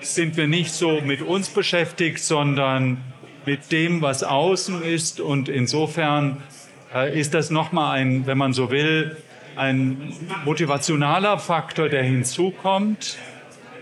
[0.00, 3.00] sind wir nicht so mit uns beschäftigt, sondern
[3.46, 5.20] mit dem, was außen ist.
[5.20, 6.42] Und insofern
[6.92, 9.16] äh, ist das nochmal ein, wenn man so will,
[9.56, 10.12] ein
[10.44, 13.16] motivationaler Faktor, der hinzukommt.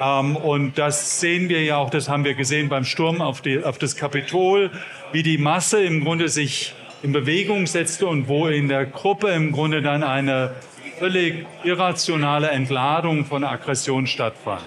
[0.03, 3.63] Ähm, und das sehen wir ja auch, das haben wir gesehen beim Sturm auf, die,
[3.63, 4.71] auf das Kapitol,
[5.13, 9.53] wie die Masse im Grunde sich in Bewegung setzte und wo in der Gruppe im
[9.53, 10.55] Grunde dann eine
[10.99, 14.63] völlig irrationale Entladung von Aggression stattfand.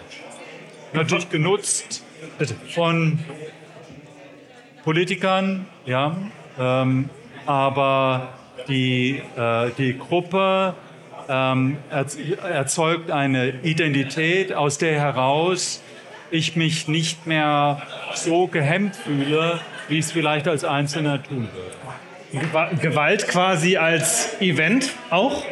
[0.93, 2.04] Natürlich genutzt
[2.74, 3.19] von
[4.84, 6.15] Politikern, ja,
[6.60, 7.10] ähm,
[7.45, 8.34] aber
[8.67, 10.76] die, äh, die Gruppe
[11.29, 15.81] ähm, erzeugt eine Identität, aus der heraus
[16.31, 17.81] ich mich nicht mehr
[18.13, 22.77] so gehemmt fühle, wie es vielleicht als Einzelner tun würde.
[22.81, 25.43] Gewalt quasi als Event auch?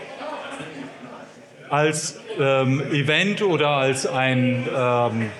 [1.69, 5.31] Als ähm, Event oder als ein, ähm,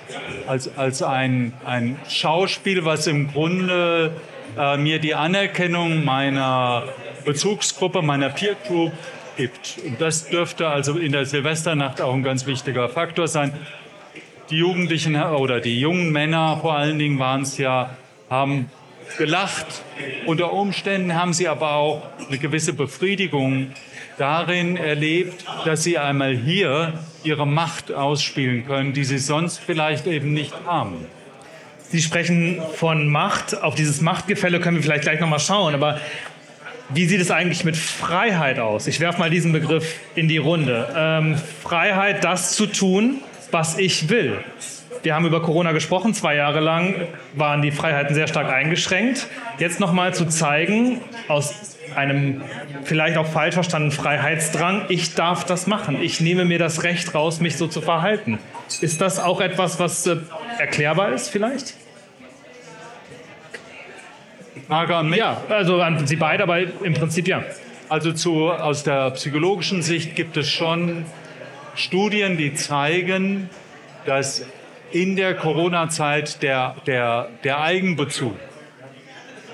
[0.46, 4.12] als, als ein, ein Schauspiel, was im Grunde
[4.58, 6.84] äh, mir die Anerkennung meiner
[7.24, 8.92] Bezugsgruppe, meiner Peer Group
[9.36, 9.78] gibt.
[9.84, 13.52] Und das dürfte also in der Silvesternacht auch ein ganz wichtiger Faktor sein.
[14.50, 17.96] Die Jugendlichen oder die jungen Männer vor allen Dingen waren es ja,
[18.28, 18.70] haben
[19.18, 19.66] gelacht.
[20.26, 23.72] Unter Umständen haben sie aber auch eine gewisse Befriedigung
[24.18, 30.32] darin erlebt, dass sie einmal hier ihre Macht ausspielen können, die sie sonst vielleicht eben
[30.32, 31.06] nicht haben.
[31.88, 33.62] Sie sprechen von Macht.
[33.62, 35.74] Auf dieses Machtgefälle können wir vielleicht gleich nochmal schauen.
[35.74, 36.00] Aber
[36.94, 38.86] wie sieht es eigentlich mit Freiheit aus?
[38.86, 40.88] Ich werfe mal diesen Begriff in die Runde.
[40.96, 43.18] Ähm, Freiheit, das zu tun,
[43.50, 44.38] was ich will.
[45.02, 46.14] Wir haben über Corona gesprochen.
[46.14, 46.94] Zwei Jahre lang
[47.34, 49.26] waren die Freiheiten sehr stark eingeschränkt.
[49.58, 52.42] Jetzt nochmal zu zeigen, aus einem
[52.84, 56.02] vielleicht auch falsch verstandenen Freiheitsdrang, ich darf das machen.
[56.02, 58.38] Ich nehme mir das Recht raus, mich so zu verhalten.
[58.80, 60.16] Ist das auch etwas, was äh,
[60.58, 61.74] erklärbar ist vielleicht?
[64.66, 65.18] Frage an mich?
[65.18, 67.44] Ja, also an Sie beide, aber im Prinzip ja.
[67.88, 71.04] Also zu, aus der psychologischen Sicht gibt es schon
[71.74, 73.50] Studien, die zeigen,
[74.06, 74.46] dass
[74.90, 78.36] in der Corona-Zeit der, der, der Eigenbezug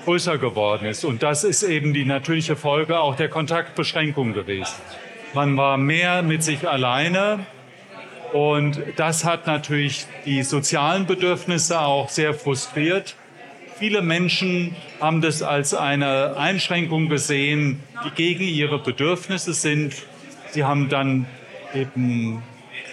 [0.05, 1.03] größer geworden ist.
[1.03, 4.75] Und das ist eben die natürliche Folge auch der Kontaktbeschränkung gewesen.
[5.33, 7.39] Man war mehr mit sich alleine
[8.33, 13.15] und das hat natürlich die sozialen Bedürfnisse auch sehr frustriert.
[13.81, 19.95] Viele Menschen haben das als eine Einschränkung gesehen, die gegen ihre Bedürfnisse sind.
[20.51, 21.25] Sie haben dann
[21.73, 22.43] eben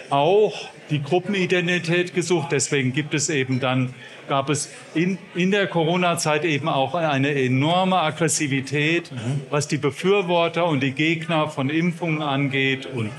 [0.09, 2.47] auch die Gruppenidentität gesucht.
[2.51, 3.93] Deswegen gibt es eben dann,
[4.27, 9.41] gab es in, in der Corona-Zeit eben auch eine enorme Aggressivität, mhm.
[9.51, 13.11] was die Befürworter und die Gegner von Impfungen angeht und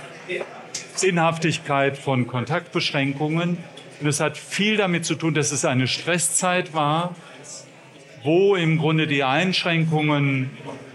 [0.96, 3.58] Sinnhaftigkeit von Kontaktbeschränkungen.
[4.00, 7.14] Und es hat viel damit zu tun, dass es eine Stresszeit war
[8.22, 10.50] wo im Grunde die Einschränkungen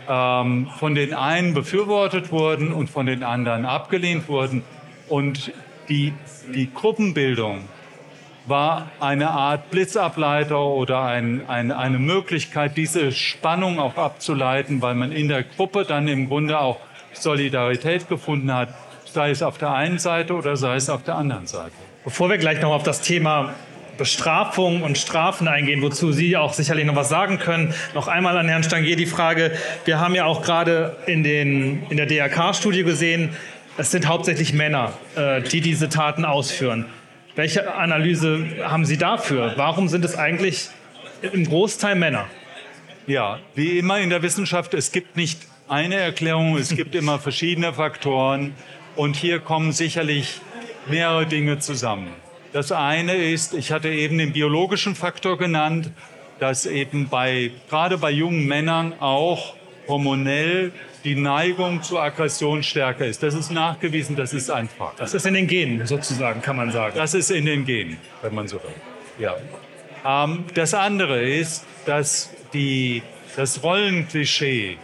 [0.07, 4.63] ähm, von den einen befürwortet wurden und von den anderen abgelehnt wurden.
[5.07, 5.51] Und
[5.89, 6.13] die,
[6.53, 7.61] die Gruppenbildung
[8.47, 15.11] war eine Art Blitzableiter oder ein, ein, eine Möglichkeit, diese Spannung auch abzuleiten, weil man
[15.11, 16.79] in der Gruppe dann im Grunde auch
[17.13, 18.69] Solidarität gefunden hat,
[19.05, 21.71] sei es auf der einen Seite oder sei es auf der anderen Seite.
[22.03, 23.53] Bevor wir gleich noch auf das Thema
[23.97, 27.73] Bestrafung und Strafen eingehen, wozu Sie auch sicherlich noch was sagen können.
[27.93, 29.51] Noch einmal an Herrn Stangier die Frage,
[29.85, 33.29] wir haben ja auch gerade in, den, in der DRK-Studie gesehen,
[33.77, 36.85] es sind hauptsächlich Männer, äh, die diese Taten ausführen.
[37.35, 39.53] Welche Analyse haben Sie dafür?
[39.57, 40.69] Warum sind es eigentlich
[41.21, 42.25] im Großteil Männer?
[43.07, 47.73] Ja, wie immer in der Wissenschaft, es gibt nicht eine Erklärung, es gibt immer verschiedene
[47.73, 48.53] Faktoren
[48.95, 50.39] und hier kommen sicherlich
[50.87, 52.07] mehrere Dinge zusammen.
[52.55, 55.91] Das eine ist, ich hatte eben den biologischen Faktor genannt,
[56.39, 59.55] dass eben bei, gerade bei jungen Männern auch
[59.89, 60.71] hormonell
[61.03, 63.21] die Neigung zur Aggression stärker ist.
[63.21, 64.95] Das ist nachgewiesen, das ist einfach.
[64.95, 66.95] Das ist in den Genen sozusagen, kann man sagen.
[66.95, 68.71] Das ist in den Genen, wenn man so will.
[69.19, 69.35] Ja.
[70.05, 73.03] Ähm, das andere ist, dass die
[73.35, 74.77] das Rollenklischee,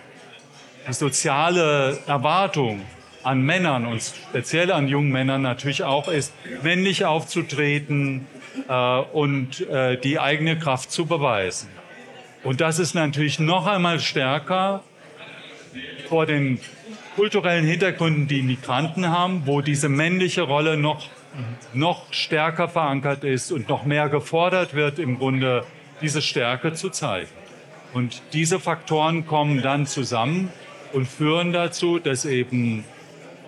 [0.89, 2.81] die soziale Erwartung
[3.23, 8.27] an Männern und speziell an jungen Männern natürlich auch ist, männlich aufzutreten
[8.67, 11.69] äh, und äh, die eigene Kraft zu beweisen.
[12.43, 14.83] Und das ist natürlich noch einmal stärker
[16.09, 16.59] vor den
[17.15, 21.07] kulturellen Hintergründen, die Migranten haben, wo diese männliche Rolle noch,
[21.73, 25.63] noch stärker verankert ist und noch mehr gefordert wird, im Grunde
[26.01, 27.29] diese Stärke zu zeigen.
[27.93, 30.51] Und diese Faktoren kommen dann zusammen
[30.93, 32.85] und führen dazu, dass eben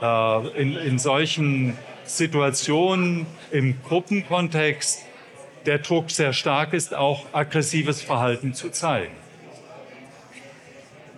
[0.04, 5.06] äh, in, in solchen Situationen im Gruppenkontext
[5.66, 9.14] der Druck sehr stark ist, auch aggressives Verhalten zu zeigen.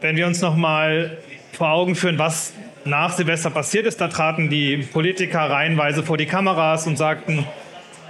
[0.02, 1.18] Wenn wir uns noch mal
[1.54, 6.28] vor Augen führen, was nach Silvester passiert ist, da traten die Politiker reihenweise vor die
[6.28, 7.48] Kameras und sagten,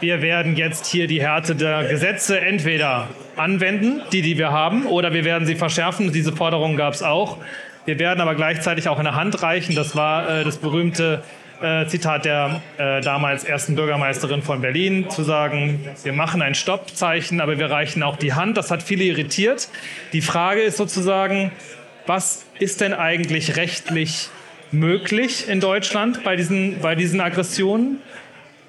[0.02, 3.08] wir werden jetzt hier die Härte der Gesetze entweder
[3.38, 6.12] anwenden, die, die wir haben, oder wir werden sie verschärfen.
[6.12, 7.38] Diese Forderung gab es auch.
[7.86, 9.76] Wir werden aber gleichzeitig auch eine Hand reichen.
[9.76, 11.24] Das war äh, das berühmte
[11.62, 17.41] äh, Zitat der äh, damals ersten Bürgermeisterin von Berlin, zu sagen, wir machen ein Stoppzeichen,
[17.41, 18.58] aber wir reichen auch die Hand.
[18.58, 19.69] Das hat viele irritiert.
[20.13, 21.52] Die Frage ist sozusagen,
[22.08, 24.30] was ist denn eigentlich rechtlich
[24.71, 28.02] möglich in Deutschland bei diesen, bei diesen Aggressionen?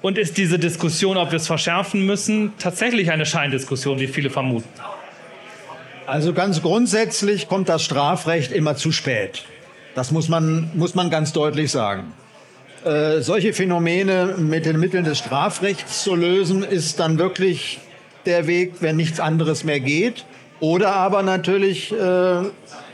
[0.03, 4.69] Und ist diese Diskussion, ob wir es verschärfen müssen, tatsächlich eine Scheindiskussion, wie viele vermuten?
[6.07, 9.43] Also ganz grundsätzlich kommt das Strafrecht immer zu spät.
[9.93, 12.13] Das muss man, muss man ganz deutlich sagen.
[12.85, 17.81] Äh, solche Phänomene mit den Mitteln des Strafrechts zu lösen, ist dann wirklich
[18.25, 20.23] der Weg, wenn nichts anderes mehr geht.
[20.61, 21.95] Oder aber natürlich äh,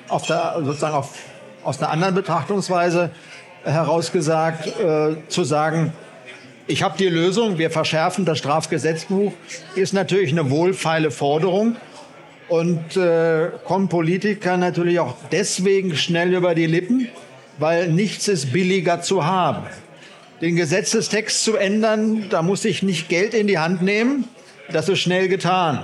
[0.08, 1.13] auf der, sozusagen auf,
[1.63, 3.12] aus einer anderen Betrachtungsweise
[3.63, 5.93] herausgesagt, äh, zu sagen,
[6.65, 9.34] ich habe die Lösung, wir verschärfen das Strafgesetzbuch,
[9.76, 11.76] ist natürlich eine wohlfeile Forderung
[12.53, 17.07] und äh, kommen Politiker natürlich auch deswegen schnell über die Lippen,
[17.57, 19.63] weil nichts ist billiger zu haben.
[20.39, 24.25] Den Gesetzestext zu ändern, da muss ich nicht Geld in die Hand nehmen,
[24.71, 25.83] das ist schnell getan.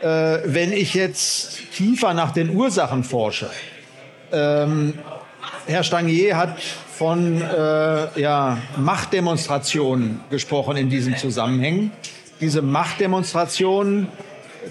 [0.00, 3.48] Äh, wenn ich jetzt tiefer nach den Ursachen forsche,
[4.32, 4.94] ähm,
[5.68, 6.60] Herr Stangier hat
[6.98, 11.92] von äh, ja, Machtdemonstrationen gesprochen in diesem Zusammenhang.
[12.40, 14.08] Diese Machtdemonstrationen,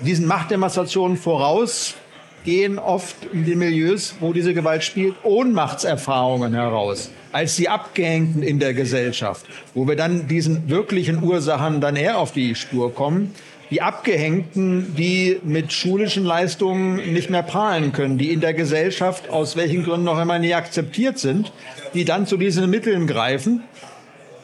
[0.03, 1.95] diesen Machtdemonstrationen voraus
[2.43, 8.59] gehen oft in den Milieus, wo diese Gewalt spielt, Ohnmachtserfahrungen heraus als die Abgehängten in
[8.59, 13.33] der Gesellschaft, wo wir dann diesen wirklichen Ursachen dann eher auf die Spur kommen
[13.71, 19.55] die Abgehängten, die mit schulischen Leistungen nicht mehr prahlen können, die in der Gesellschaft aus
[19.55, 21.51] welchen Gründen noch immer nie akzeptiert sind,
[21.93, 23.63] die dann zu diesen Mitteln greifen.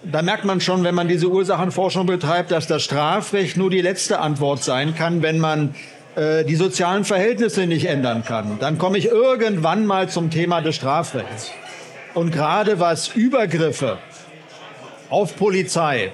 [0.04, 4.20] Da merkt man schon, wenn man diese Ursachenforschung betreibt, dass das Strafrecht nur die letzte
[4.20, 5.76] Antwort sein kann, wenn man
[6.16, 8.58] äh, die sozialen Verhältnisse nicht ändern kann.
[8.60, 11.52] Dann komme ich irgendwann mal zum Thema des Strafrechts.
[12.16, 14.00] Und gerade was Übergriffe
[15.10, 16.12] auf Polizei,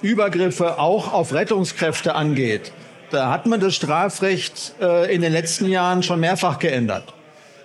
[0.00, 2.72] Übergriffe auch auf Rettungskräfte angeht,
[3.10, 7.12] da hat man das Strafrecht äh, in den letzten Jahren schon mehrfach geändert.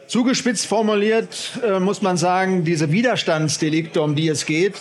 [0.08, 4.74] Zugespitzt formuliert äh, muss man sagen, diese Widerstandsdelikte, um die es geht,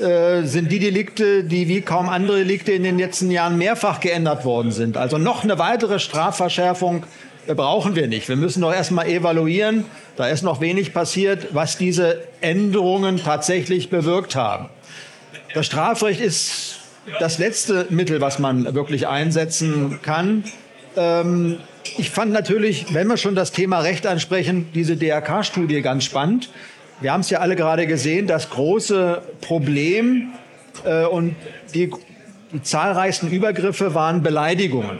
[0.00, 4.44] äh, sind die Delikte, die wie kaum andere Delikte in den letzten Jahren mehrfach geändert
[4.44, 4.96] worden sind.
[4.96, 7.04] Also noch eine weitere Strafverschärfung
[7.46, 8.28] äh, brauchen wir nicht.
[8.28, 9.84] Wir müssen doch erstmal evaluieren,
[10.16, 14.68] da ist noch wenig passiert, was diese Änderungen tatsächlich bewirkt haben.
[15.54, 16.78] Das Strafrecht ist
[17.18, 20.44] das letzte Mittel, was man wirklich einsetzen kann.
[20.96, 21.58] Ähm,
[21.98, 26.50] ich fand natürlich, wenn wir schon das Thema Recht ansprechen, diese DRK-Studie ganz spannend.
[27.00, 30.32] Wir haben es ja alle gerade gesehen, das große Problem
[30.84, 31.34] äh, und
[31.72, 31.90] die,
[32.52, 34.98] die zahlreichsten Übergriffe waren Beleidigungen.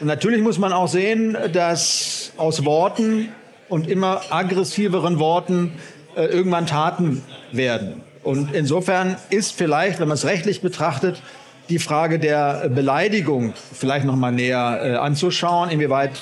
[0.00, 3.30] Und natürlich muss man auch sehen, dass aus Worten
[3.70, 5.72] und immer aggressiveren Worten
[6.14, 8.02] äh, irgendwann Taten werden.
[8.22, 11.22] Und insofern ist vielleicht, wenn man es rechtlich betrachtet,
[11.70, 16.12] die Frage der Beleidigung vielleicht noch mal näher äh, anzuschauen, inwieweit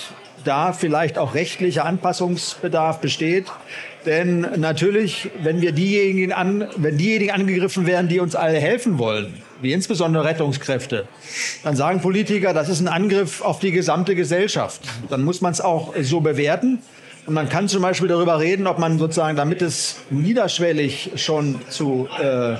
[0.45, 3.47] da vielleicht auch rechtlicher Anpassungsbedarf besteht.
[4.05, 9.35] Denn natürlich, wenn wir diejenigen an, wenn diejenigen angegriffen werden, die uns alle helfen wollen,
[9.61, 11.07] wie insbesondere Rettungskräfte,
[11.63, 14.83] dann sagen Politiker, das ist ein Angriff auf die gesamte Gesellschaft.
[15.09, 16.81] Dann muss man es auch so bewerten.
[17.27, 22.09] Und man kann zum Beispiel darüber reden, ob man sozusagen, damit es niederschwellig schon zu
[22.21, 22.55] äh,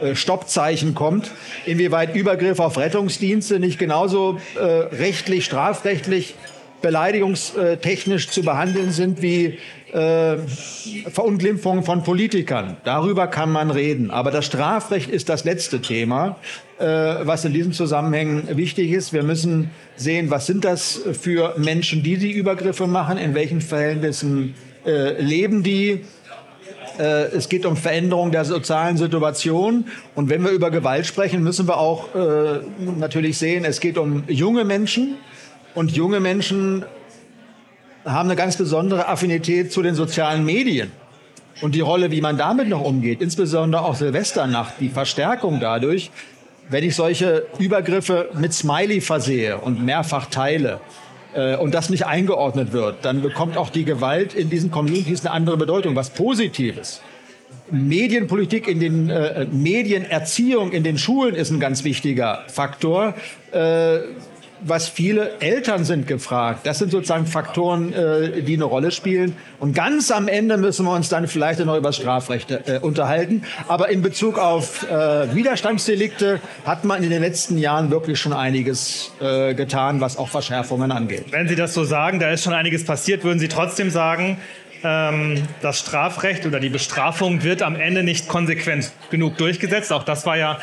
[0.00, 1.30] äh, Stoppzeichen kommt,
[1.66, 6.34] inwieweit Übergriff auf Rettungsdienste nicht genauso äh, rechtlich, strafrechtlich
[6.80, 9.58] beleidigungstechnisch zu behandeln sind wie
[9.92, 10.38] äh,
[11.10, 12.76] Verunglimpfungen von Politikern.
[12.84, 14.10] Darüber kann man reden.
[14.10, 16.36] Aber das Strafrecht ist das letzte Thema,
[16.78, 19.12] äh, was in diesem Zusammenhang wichtig ist.
[19.12, 24.54] Wir müssen sehen, was sind das für Menschen, die die Übergriffe machen, in welchen Verhältnissen
[24.84, 26.04] äh, leben die.
[26.98, 29.86] Äh, es geht um Veränderung der sozialen Situation.
[30.14, 32.60] Und wenn wir über Gewalt sprechen, müssen wir auch äh,
[32.98, 35.16] natürlich sehen, es geht um junge Menschen.
[35.74, 36.84] Und junge Menschen
[38.12, 40.90] haben eine ganz besondere Affinität zu den sozialen Medien.
[41.60, 46.10] Und die Rolle, wie man damit noch umgeht, insbesondere auch Silvesternacht, die Verstärkung dadurch,
[46.70, 50.80] wenn ich solche Übergriffe mit Smiley versehe und mehrfach teile
[51.34, 55.32] äh, und das nicht eingeordnet wird, dann bekommt auch die Gewalt in diesen Communities eine
[55.32, 57.00] andere Bedeutung, was Positives.
[57.70, 63.14] Medienpolitik in den äh, Medienerziehung in den Schulen ist ein ganz wichtiger Faktor.
[63.52, 63.98] Äh,
[64.60, 66.66] was viele Eltern sind gefragt.
[66.66, 69.36] Das sind sozusagen Faktoren, äh, die eine Rolle spielen.
[69.58, 73.42] Und ganz am Ende müssen wir uns dann vielleicht noch über Strafrechte äh, unterhalten.
[73.68, 79.12] Aber in Bezug auf äh, Widerstandsdelikte hat man in den letzten Jahren wirklich schon einiges
[79.20, 81.26] äh, getan, was auch Verschärfungen angeht.
[81.30, 84.38] Wenn Sie das so sagen, da ist schon einiges passiert, würden Sie trotzdem sagen,
[84.82, 89.92] das Strafrecht oder die Bestrafung wird am Ende nicht konsequent genug durchgesetzt.
[89.92, 90.58] Auch das war ja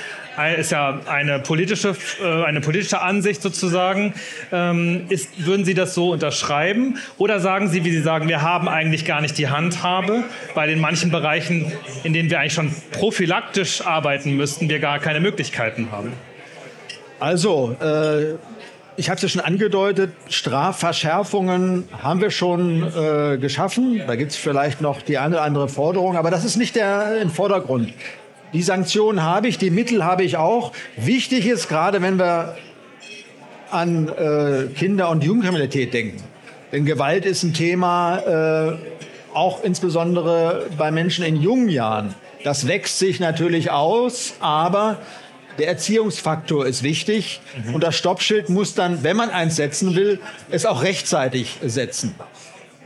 [0.59, 4.13] ist ja eine politische, äh, eine politische Ansicht sozusagen.
[4.51, 6.97] Ähm, ist, würden Sie das so unterschreiben?
[7.17, 10.79] Oder sagen Sie, wie Sie sagen, wir haben eigentlich gar nicht die Handhabe, weil in
[10.79, 11.71] manchen Bereichen,
[12.03, 16.11] in denen wir eigentlich schon prophylaktisch arbeiten müssten, wir gar keine Möglichkeiten haben?
[17.19, 18.35] Also, äh,
[18.97, 24.01] ich habe es ja schon angedeutet, Strafverschärfungen haben wir schon äh, geschaffen.
[24.07, 27.21] Da gibt es vielleicht noch die eine oder andere Forderung, aber das ist nicht der
[27.21, 27.93] im Vordergrund.
[28.53, 30.71] Die Sanktionen habe ich, die Mittel habe ich auch.
[30.95, 32.55] Wichtig ist, gerade wenn wir
[33.69, 36.23] an äh, Kinder- und Jugendkriminalität denken,
[36.71, 38.77] denn Gewalt ist ein Thema, äh,
[39.33, 42.15] auch insbesondere bei Menschen in jungen Jahren.
[42.45, 44.99] Das wächst sich natürlich aus, aber
[45.57, 47.75] der Erziehungsfaktor ist wichtig mhm.
[47.75, 52.15] und das Stoppschild muss dann, wenn man eins setzen will, es auch rechtzeitig setzen.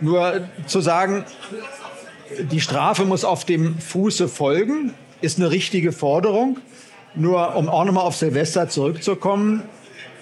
[0.02, 1.26] Nur zu sagen,
[2.52, 6.60] die Strafe muss auf dem Fuße folgen, ist eine richtige Forderung.
[7.16, 9.64] Nur um auch nochmal auf Silvester zurückzukommen,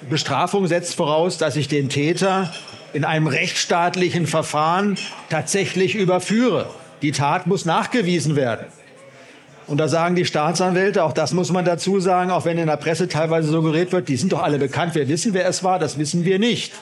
[0.10, 2.54] Bestrafung setzt voraus, dass ich den Täter
[2.94, 4.98] in einem rechtsstaatlichen Verfahren
[5.30, 6.70] tatsächlich überführe.
[7.02, 8.66] Die Tat muss nachgewiesen werden.
[9.68, 12.78] Und da sagen die Staatsanwälte, auch das muss man dazu sagen, auch wenn in der
[12.78, 15.98] Presse teilweise suggeriert wird, die sind doch alle bekannt, wir wissen, wer es war, das
[15.98, 16.74] wissen wir nicht.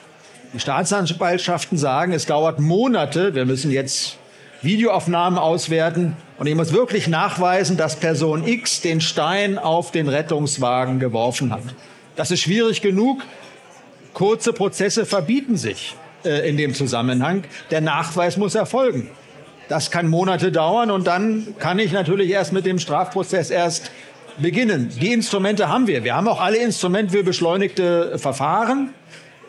[0.53, 4.17] Die Staatsanwaltschaften sagen, es dauert Monate, wir müssen jetzt
[4.61, 10.99] Videoaufnahmen auswerten und ich muss wirklich nachweisen, dass Person X den Stein auf den Rettungswagen
[10.99, 11.63] geworfen hat.
[12.15, 13.23] Das ist schwierig genug.
[14.13, 17.43] Kurze Prozesse verbieten sich äh, in dem Zusammenhang.
[17.71, 19.09] Der Nachweis muss erfolgen.
[19.68, 23.91] Das kann Monate dauern und dann kann ich natürlich erst mit dem Strafprozess erst
[24.38, 24.91] beginnen.
[25.01, 26.03] Die Instrumente haben wir.
[26.03, 28.89] Wir haben auch alle Instrumente für beschleunigte Verfahren.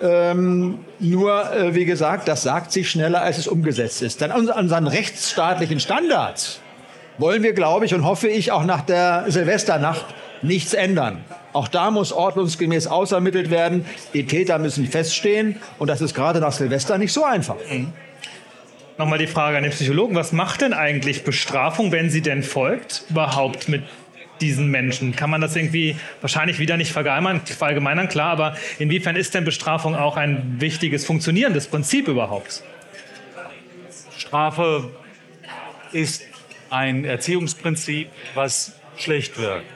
[0.01, 4.21] Ähm, nur, äh, wie gesagt, das sagt sich schneller, als es umgesetzt ist.
[4.21, 6.61] Dann an unseren rechtsstaatlichen Standards
[7.19, 10.05] wollen wir, glaube ich, und hoffe ich, auch nach der Silvesternacht
[10.43, 11.25] nichts ändern.
[11.55, 13.87] Auch da muss ordnungsgemäß ausermittelt werden.
[14.13, 15.57] Die Täter müssen feststehen.
[15.79, 17.57] Und das ist gerade nach Silvester nicht so einfach.
[17.71, 17.93] Mhm.
[18.99, 20.15] Nochmal die Frage an den Psychologen.
[20.15, 23.83] Was macht denn eigentlich Bestrafung, wenn sie denn folgt, überhaupt mit
[24.41, 25.15] diesen Menschen?
[25.15, 30.17] Kann man das irgendwie wahrscheinlich wieder nicht verallgemeinern, klar, aber inwiefern ist denn Bestrafung auch
[30.17, 32.63] ein wichtiges, funktionierendes Prinzip überhaupt?
[34.17, 34.91] Strafe
[35.93, 36.23] ist
[36.71, 39.67] ein Erziehungsprinzip, was schlecht wirkt.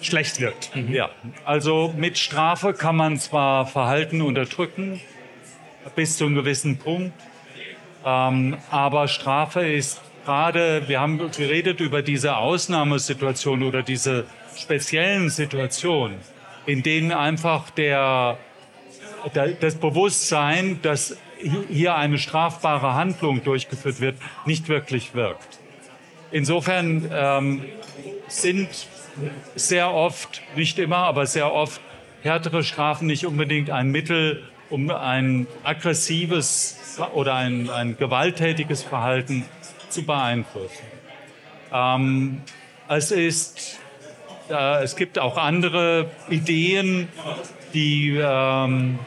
[0.00, 0.74] Schlecht wirkt.
[0.74, 0.92] Mhm.
[0.92, 1.10] Ja,
[1.44, 5.00] also mit Strafe kann man zwar Verhalten unterdrücken,
[5.94, 7.12] bis zu einem gewissen Punkt,
[8.04, 14.24] ähm, aber Strafe ist gerade, wir haben geredet über diese Ausnahmesituation oder diese
[14.56, 16.18] speziellen Situationen,
[16.66, 18.38] in denen einfach der,
[19.60, 21.16] das Bewusstsein, dass
[21.68, 25.58] hier eine strafbare Handlung durchgeführt wird, nicht wirklich wirkt.
[26.30, 27.64] Insofern ähm,
[28.28, 28.68] sind
[29.54, 31.80] sehr oft, nicht immer, aber sehr oft
[32.22, 34.42] härtere Strafen nicht unbedingt ein Mittel,
[34.72, 39.44] um ein aggressives oder ein, ein gewalttätiges Verhalten
[39.90, 40.86] zu beeinflussen.
[41.70, 42.40] Ähm,
[42.88, 43.78] es, ist,
[44.48, 47.08] äh, es gibt auch andere Ideen,
[47.74, 48.98] die, ähm,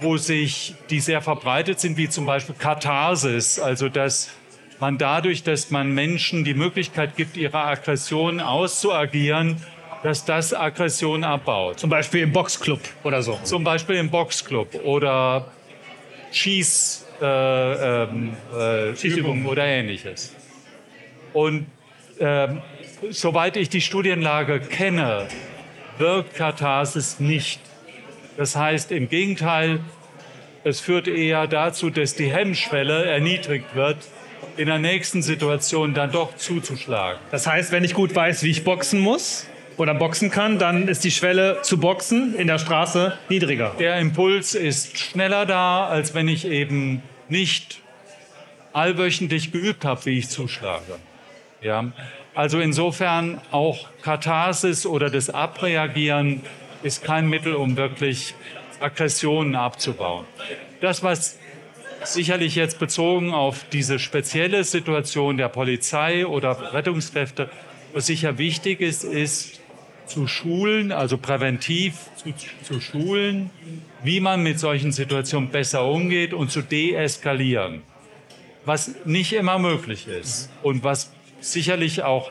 [0.00, 4.30] wo sich, die sehr verbreitet sind, wie zum Beispiel Katharsis, also dass
[4.78, 9.56] man dadurch, dass man Menschen die Möglichkeit gibt, ihre Aggression auszuagieren,
[10.02, 11.78] dass das Aggression abbaut.
[11.78, 13.38] Zum Beispiel im Boxclub oder so.
[13.44, 15.50] Zum Beispiel im Boxclub oder
[16.32, 18.36] Schießübungen äh, ähm,
[18.92, 20.34] äh, Schießübungen oder ähnliches.
[21.32, 21.66] Und
[22.18, 22.62] ähm,
[23.10, 25.26] soweit ich die Studienlage kenne,
[25.98, 27.60] wirkt Katharsis nicht.
[28.36, 29.80] Das heißt im Gegenteil,
[30.64, 33.98] es führt eher dazu, dass die Hemmschwelle erniedrigt wird,
[34.56, 37.20] in der nächsten Situation dann doch zuzuschlagen.
[37.30, 39.46] Das heißt, wenn ich gut weiß, wie ich boxen muss
[39.80, 43.74] oder boxen kann, dann ist die Schwelle zu boxen in der Straße niedriger.
[43.78, 47.80] Der Impuls ist schneller da, als wenn ich eben nicht
[48.74, 50.96] allwöchentlich geübt habe, wie ich zuschlage.
[51.62, 51.92] Ja?
[52.34, 56.42] Also insofern auch Katharsis oder das Abreagieren
[56.82, 58.34] ist kein Mittel, um wirklich
[58.80, 60.26] Aggressionen abzubauen.
[60.82, 61.38] Das, was
[62.04, 67.48] sicherlich jetzt bezogen auf diese spezielle Situation der Polizei oder Rettungskräfte,
[67.94, 69.59] was sicher wichtig ist, ist
[70.10, 72.32] zu schulen, also präventiv zu,
[72.62, 73.50] zu schulen,
[74.02, 77.82] wie man mit solchen Situationen besser umgeht und zu deeskalieren.
[78.64, 82.30] Was nicht immer möglich ist und was sicherlich auch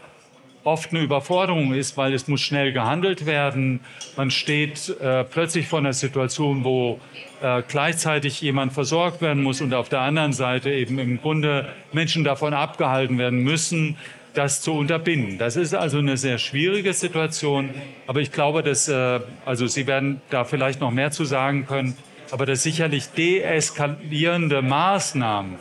[0.64, 3.80] oft eine Überforderung ist, weil es muss schnell gehandelt werden.
[4.18, 7.00] Man steht äh, plötzlich vor einer Situation, wo
[7.42, 12.24] äh, gleichzeitig jemand versorgt werden muss und auf der anderen Seite eben im Grunde Menschen
[12.24, 13.98] davon abgehalten werden müssen,
[14.34, 15.38] das zu unterbinden.
[15.38, 17.72] Das ist also eine sehr schwierige Situation,
[18.08, 21.98] aber ich glaube, dass, äh, also Sie werden da vielleicht noch mehr zu sagen können,
[22.32, 25.56] aber dass sicherlich deeskalierende Maßnahmen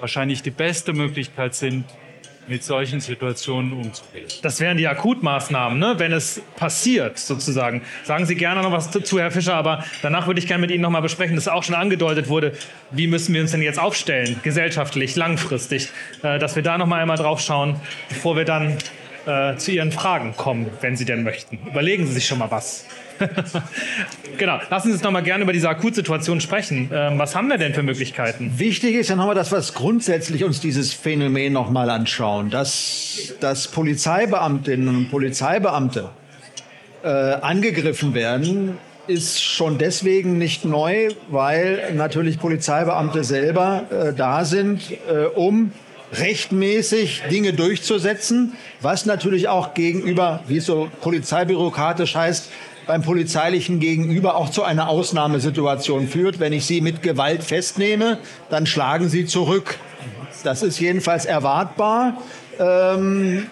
[0.00, 1.84] wahrscheinlich die beste Möglichkeit sind,
[2.48, 4.26] mit solchen Situationen umzugehen.
[4.42, 5.94] Das wären die Akutmaßnahmen, ne?
[5.98, 7.82] wenn es passiert sozusagen.
[8.04, 10.82] Sagen Sie gerne noch was dazu, Herr Fischer, aber danach würde ich gerne mit Ihnen
[10.82, 12.52] noch mal besprechen, dass auch schon angedeutet wurde,
[12.90, 15.90] wie müssen wir uns denn jetzt aufstellen, gesellschaftlich, langfristig,
[16.22, 18.78] äh, dass wir da noch mal einmal drauf schauen, bevor wir dann
[19.26, 21.58] äh, zu Ihren Fragen kommen, wenn Sie denn möchten.
[21.66, 22.86] Überlegen Sie sich schon mal was.
[24.38, 24.58] genau.
[24.70, 26.90] Lassen Sie uns noch mal gerne über diese Akutsituation sprechen.
[26.92, 28.52] Ähm, was haben wir denn für Möglichkeiten?
[28.56, 33.68] Wichtig ist ja nochmal, dass wir grundsätzlich uns dieses Phänomen noch mal anschauen, dass, dass
[33.68, 36.10] Polizeibeamtinnen und Polizeibeamte
[37.02, 44.82] äh, angegriffen werden, ist schon deswegen nicht neu, weil natürlich Polizeibeamte selber äh, da sind,
[44.90, 45.72] äh, um
[46.12, 52.50] rechtmäßig Dinge durchzusetzen, was natürlich auch gegenüber, wie es so polizeibürokratisch heißt,
[52.88, 56.40] beim polizeilichen Gegenüber auch zu einer Ausnahmesituation führt.
[56.40, 58.18] Wenn ich sie mit Gewalt festnehme,
[58.48, 59.76] dann schlagen sie zurück.
[60.42, 62.22] Das ist jedenfalls erwartbar.
[62.58, 63.46] Ähm,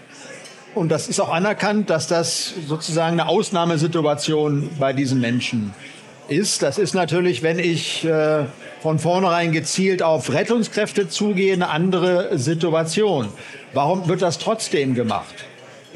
[0.75, 5.75] und das ist auch anerkannt, dass das sozusagen eine Ausnahmesituation bei diesen Menschen
[6.29, 6.63] ist.
[6.63, 8.45] Das ist natürlich, wenn ich äh,
[8.81, 13.29] von vornherein gezielt auf Rettungskräfte zugehe, eine andere Situation.
[13.75, 15.35] Warum wird das trotzdem gemacht?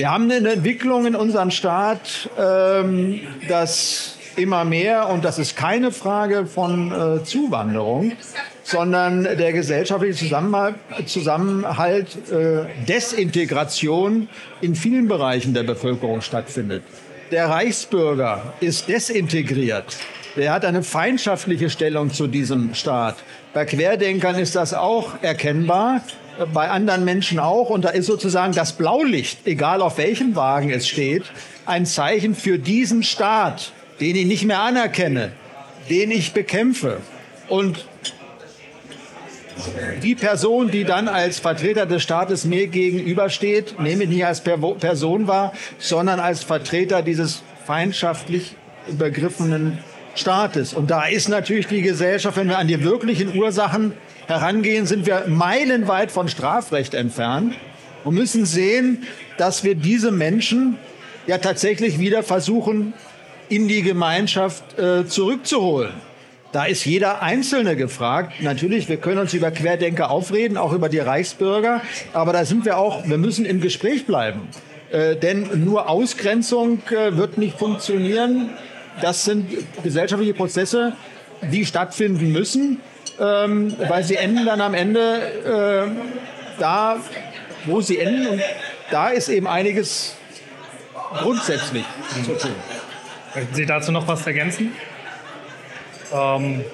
[0.00, 3.20] Wir haben eine Entwicklung in unserem Staat, ähm,
[3.50, 8.12] dass immer mehr, und das ist keine Frage von äh, Zuwanderung,
[8.62, 14.30] sondern der gesellschaftliche Zusammenhalt, Zusammenhalt äh, Desintegration
[14.62, 16.82] in vielen Bereichen der Bevölkerung stattfindet.
[17.30, 19.98] Der Reichsbürger ist desintegriert.
[20.34, 23.16] Der hat eine feindschaftliche Stellung zu diesem Staat.
[23.52, 26.00] Bei Querdenkern ist das auch erkennbar
[26.46, 27.70] bei anderen Menschen auch.
[27.70, 31.24] Und da ist sozusagen das Blaulicht, egal auf welchem Wagen es steht,
[31.66, 35.32] ein Zeichen für diesen Staat, den ich nicht mehr anerkenne,
[35.88, 36.98] den ich bekämpfe.
[37.48, 37.84] Und
[40.02, 45.26] die Person, die dann als Vertreter des Staates mir gegenübersteht, nehme ich nicht als Person
[45.26, 48.54] wahr, sondern als Vertreter dieses feindschaftlich
[48.88, 49.78] übergriffenen
[50.14, 50.72] Staates.
[50.72, 53.92] Und da ist natürlich die Gesellschaft, wenn wir an die wirklichen Ursachen
[54.30, 57.54] herangehen, sind wir meilenweit von Strafrecht entfernt
[58.04, 59.06] und müssen sehen,
[59.36, 60.78] dass wir diese Menschen
[61.26, 62.94] ja tatsächlich wieder versuchen,
[63.48, 65.92] in die Gemeinschaft äh, zurückzuholen.
[66.52, 68.40] Da ist jeder Einzelne gefragt.
[68.40, 71.80] Natürlich, wir können uns über Querdenker aufreden, auch über die Reichsbürger,
[72.12, 74.48] aber da sind wir auch, wir müssen im Gespräch bleiben.
[74.90, 78.50] Äh, denn nur Ausgrenzung äh, wird nicht funktionieren.
[79.00, 79.46] Das sind
[79.82, 80.94] gesellschaftliche Prozesse,
[81.52, 82.80] die stattfinden müssen
[83.20, 86.96] ähm, weil sie enden dann am Ende äh, da,
[87.66, 88.26] wo sie enden.
[88.28, 88.42] Und
[88.90, 90.16] da ist eben einiges
[91.18, 91.84] grundsätzlich
[92.24, 92.54] zu tun.
[93.34, 94.72] Möchten Sie dazu noch was ergänzen?
[96.12, 96.64] Ähm,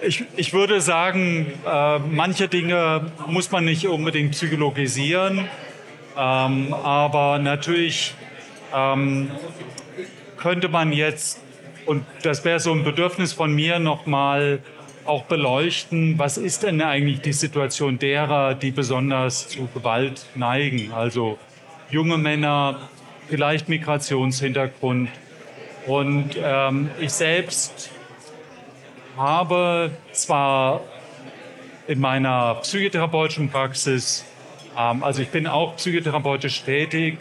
[0.00, 5.48] ich, ich, würde sagen, äh, manche Dinge muss man nicht unbedingt psychologisieren,
[6.18, 8.14] ähm, aber natürlich
[8.74, 9.30] ähm,
[10.36, 11.40] könnte man jetzt,
[11.86, 14.58] und das wäre so ein Bedürfnis von mir, nochmal
[15.04, 20.92] auch beleuchten, was ist denn eigentlich die Situation derer, die besonders zu Gewalt neigen.
[20.92, 21.38] Also
[21.90, 22.88] junge Männer,
[23.28, 25.08] vielleicht Migrationshintergrund.
[25.86, 27.90] Und ähm, ich selbst
[29.16, 30.80] habe zwar
[31.88, 34.24] in meiner psychotherapeutischen Praxis,
[34.78, 37.18] ähm, also ich bin auch psychotherapeutisch tätig,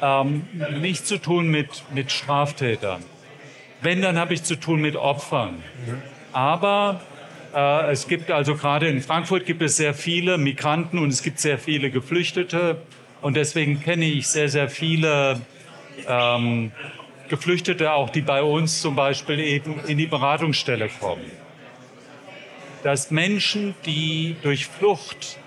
[0.00, 0.46] ähm,
[0.80, 3.02] nichts zu tun mit, mit Straftätern.
[3.80, 5.62] Wenn, dann habe ich zu tun mit Opfern.
[6.32, 7.07] Aber äh,
[7.52, 11.58] es gibt also gerade in Frankfurt gibt es sehr viele Migranten und es gibt sehr
[11.58, 12.82] viele Geflüchtete.
[13.20, 15.40] Und deswegen kenne ich sehr, sehr viele
[16.06, 16.72] ähm,
[17.28, 21.30] Geflüchtete, auch die bei uns zum Beispiel eben in die Beratungsstelle kommen.
[22.84, 25.38] Dass Menschen, die durch Flucht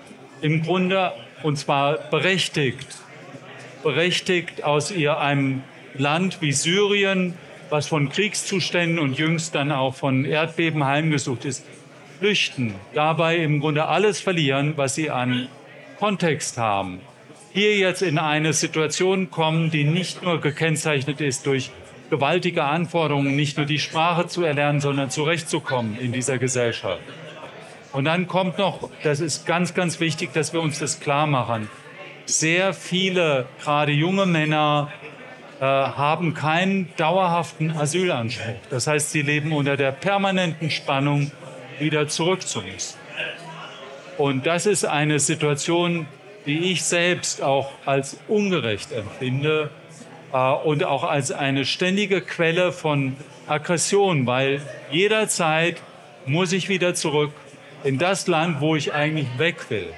[0.42, 2.86] im Grunde, und zwar berechtigt,
[3.82, 5.62] berechtigt aus ihr einem
[5.94, 7.34] Land wie Syrien,
[7.70, 11.64] was von Kriegszuständen und jüngst dann auch von Erdbeben heimgesucht ist,
[12.22, 15.48] flüchten, dabei im Grunde alles verlieren, was sie an
[15.98, 17.00] Kontext haben,
[17.52, 21.72] hier jetzt in eine Situation kommen, die nicht nur gekennzeichnet ist durch
[22.10, 27.00] gewaltige Anforderungen, nicht nur die Sprache zu erlernen, sondern zurechtzukommen in dieser Gesellschaft.
[27.92, 31.68] Und dann kommt noch, das ist ganz, ganz wichtig, dass wir uns das klar machen.
[32.26, 34.92] Sehr viele, gerade junge Männer,
[35.58, 38.60] äh, haben keinen dauerhaften Asylanspruch.
[38.70, 41.32] Das heißt, sie leben unter der permanenten Spannung,
[41.78, 42.08] wieder
[42.62, 42.98] müssen.
[44.18, 46.06] Und das ist eine Situation,
[46.46, 49.70] die ich selbst auch als ungerecht empfinde
[50.32, 53.16] äh, und auch als eine ständige Quelle von
[53.46, 54.60] Aggression, weil
[54.90, 55.80] jederzeit
[56.26, 57.32] muss ich wieder zurück
[57.84, 59.88] in das Land, wo ich eigentlich weg will.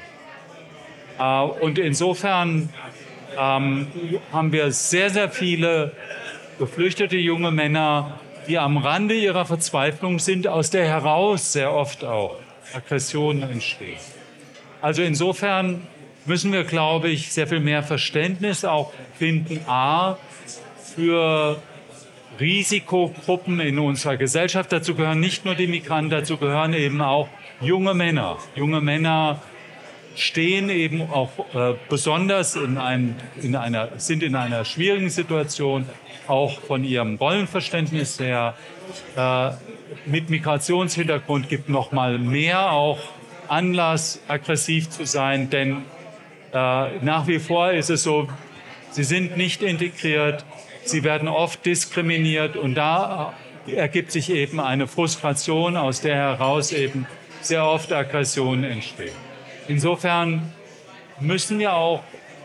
[1.18, 2.68] Äh, und insofern
[3.38, 3.86] ähm,
[4.32, 5.92] haben wir sehr, sehr viele
[6.58, 12.36] geflüchtete junge Männer, die am Rande ihrer Verzweiflung sind, aus der heraus sehr oft auch
[12.74, 13.98] Aggressionen entstehen.
[14.80, 15.86] Also insofern
[16.26, 20.16] müssen wir, glaube ich, sehr viel mehr Verständnis auch finden, a,
[20.94, 21.60] für
[22.40, 24.72] Risikogruppen in unserer Gesellschaft.
[24.72, 27.28] Dazu gehören nicht nur die Migranten, dazu gehören eben auch
[27.60, 28.38] junge Männer.
[28.54, 29.40] Junge Männer
[30.16, 35.86] stehen eben auch äh, besonders in, einem, in einer, sind in einer schwierigen Situation,
[36.28, 38.54] auch von ihrem Rollenverständnis her.
[39.16, 39.50] Äh,
[40.06, 42.98] mit Migrationshintergrund gibt noch mal mehr auch
[43.48, 45.82] Anlass, aggressiv zu sein, denn
[46.52, 48.28] äh, nach wie vor ist es so,
[48.90, 50.44] sie sind nicht integriert,
[50.84, 53.34] sie werden oft diskriminiert und da
[53.66, 57.06] ergibt sich eben eine Frustration, aus der heraus eben
[57.40, 59.23] sehr oft Aggressionen entstehen.
[59.68, 60.52] Insofern
[61.20, 62.02] müssen wir auch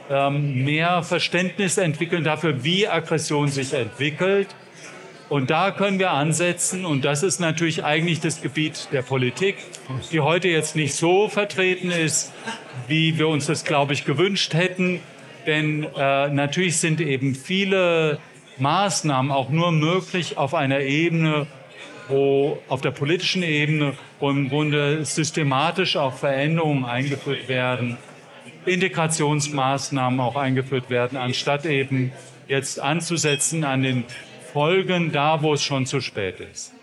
[0.10, 4.48] ähm, mehr Verständnis entwickeln dafür, wie Aggression sich entwickelt.
[5.30, 9.58] Und da können wir ansetzen, und das ist natürlich eigentlich das Gebiet der Politik,
[10.12, 12.34] die heute jetzt nicht so vertreten ist,
[12.88, 15.02] wie wir uns das, glaube ich, gewünscht hätten.
[15.46, 18.18] Denn äh, natürlich sind eben viele
[18.58, 21.46] Maßnahmen auch nur möglich auf einer Ebene,
[22.08, 27.98] wo auf der politischen Ebene, wo im Grunde systematisch auch Veränderungen eingeführt werden,
[28.66, 32.12] Integrationsmaßnahmen auch eingeführt werden, anstatt eben
[32.48, 34.04] jetzt anzusetzen an den
[34.52, 36.74] Folgen da, wo es schon zu spät ist.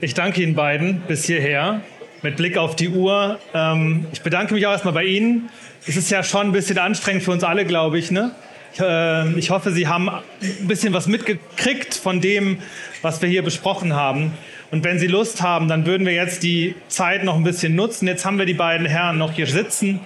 [0.00, 1.82] Ich danke Ihnen beiden bis hierher
[2.22, 3.38] mit Blick auf die Uhr.
[3.52, 5.50] Ähm, ich bedanke mich auch erstmal bei Ihnen.
[5.86, 8.10] Es ist ja schon ein bisschen anstrengend für uns alle, glaube ich.
[8.10, 8.32] Ne?
[8.74, 10.22] Ich, äh, ich hoffe, Sie haben ein
[10.68, 12.58] bisschen was mitgekriegt von dem,
[13.02, 14.32] was wir hier besprochen haben.
[14.70, 18.06] Und wenn Sie Lust haben, dann würden wir jetzt die Zeit noch ein bisschen nutzen.
[18.06, 20.00] Jetzt haben wir die beiden Herren noch hier sitzen.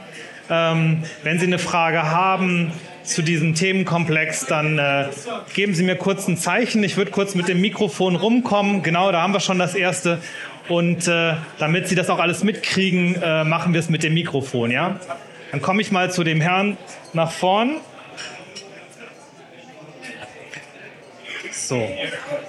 [0.49, 5.07] Ähm, wenn Sie eine Frage haben zu diesem Themenkomplex, dann äh,
[5.55, 6.85] geben Sie mir kurz ein Zeichen.
[6.85, 8.83] Ich würde kurz mit dem Mikrofon rumkommen.
[8.83, 10.19] Genau, da haben wir schon das erste.
[10.69, 14.71] Und äh, damit Sie das auch alles mitkriegen, äh, machen wir es mit dem Mikrofon,
[14.71, 15.01] ja?
[15.51, 16.77] Dann komme ich mal zu dem Herrn
[17.13, 17.81] nach vorn.
[21.69, 21.89] So,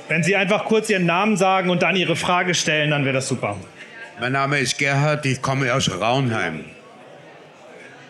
[0.08, 3.28] wenn Sie einfach kurz Ihren Namen sagen und dann Ihre Frage stellen, dann wäre das
[3.28, 3.58] super.
[4.20, 6.66] Mein Name ist Gerhard, ich komme aus Raunheim.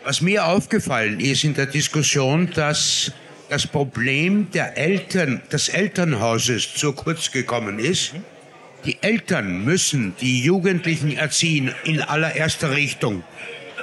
[0.05, 3.11] Was mir aufgefallen ist in der Diskussion, dass
[3.49, 8.13] das Problem der Eltern, des Elternhauses zu kurz gekommen ist.
[8.85, 13.23] Die Eltern müssen die Jugendlichen erziehen in allererster Richtung.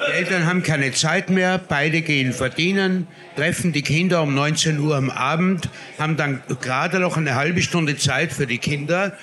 [0.07, 4.97] Die Eltern haben keine Zeit mehr, beide gehen verdienen, treffen die Kinder um 19 Uhr
[4.97, 9.17] am Abend, haben dann gerade noch eine halbe Stunde Zeit für die Kinder.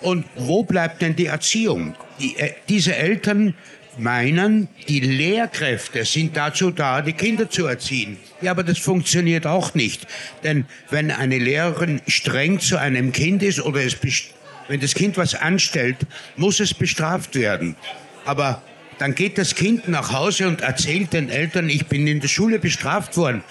[0.00, 1.94] Und wo bleibt denn die Erziehung?
[2.18, 3.54] Die, äh, diese Eltern
[3.96, 8.18] meinen, die Lehrkräfte sind dazu da, die Kinder zu erziehen.
[8.40, 10.06] Ja, aber das funktioniert auch nicht.
[10.42, 13.96] Denn wenn eine Lehrerin streng zu einem Kind ist oder es
[14.66, 15.98] wenn das Kind was anstellt,
[16.36, 17.76] muss es bestraft werden.
[18.24, 18.62] Aber
[18.98, 22.58] dann geht das Kind nach Hause und erzählt den Eltern, ich bin in der Schule
[22.58, 23.42] bestraft worden.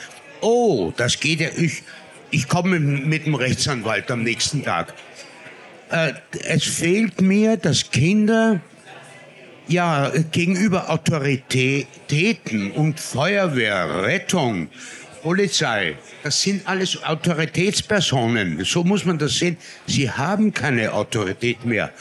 [0.41, 1.84] Oh, das geht ja, ich,
[2.32, 4.94] ich komme mit dem Rechtsanwalt am nächsten Tag.
[5.89, 6.14] äh,
[6.44, 8.60] es fehlt mir, dass Kinder
[9.68, 14.70] ja gegenüber Autoritäten und Feuerwehr, Rettung,
[15.22, 18.66] Polizei, das sind alles Autoritätspersonen.
[18.66, 19.58] So muss man das sehen.
[19.88, 21.91] Sie haben keine Autorität mehr.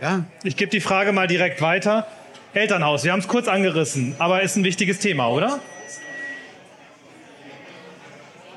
[0.00, 0.24] Ja?
[0.44, 2.06] Ich gebe die Frage mal direkt weiter.
[2.54, 5.58] Elternhaus, wir haben es kurz angerissen, aber ist ein wichtiges Thema, oder?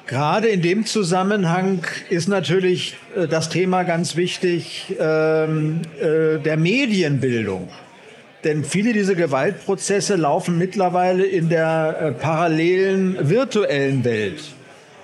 [0.05, 1.79] Gerade in dem Zusammenhang
[2.09, 7.69] ist natürlich äh, das Thema ganz wichtig ähm, äh, der Medienbildung.
[8.43, 14.43] Denn viele dieser Gewaltprozesse laufen mittlerweile in der äh, parallelen virtuellen Welt.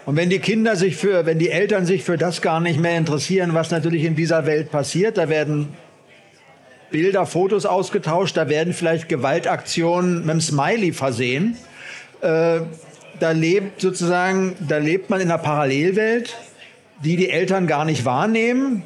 [0.05, 2.97] Und wenn die Kinder sich für, wenn die Eltern sich für das gar nicht mehr
[2.97, 5.69] interessieren, was natürlich in dieser Welt passiert, da werden
[6.91, 11.57] Bilder, Fotos ausgetauscht, da werden vielleicht Gewaltaktionen mit einem Smiley versehen.
[12.21, 12.61] Äh,
[13.19, 16.35] da lebt sozusagen, da lebt man in einer Parallelwelt,
[17.03, 18.83] die die Eltern gar nicht wahrnehmen,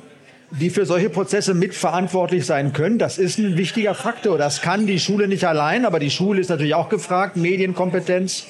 [0.51, 2.99] die für solche Prozesse mitverantwortlich sein können.
[2.99, 4.38] Das ist ein wichtiger Faktor.
[4.38, 8.45] Das kann die Schule nicht allein, aber die Schule ist natürlich auch gefragt, Medienkompetenz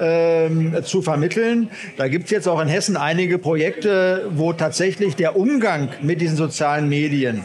[0.00, 1.70] ähm, zu vermitteln.
[1.96, 6.36] Da gibt es jetzt auch in Hessen einige Projekte, wo tatsächlich der Umgang mit diesen
[6.36, 7.44] sozialen Medien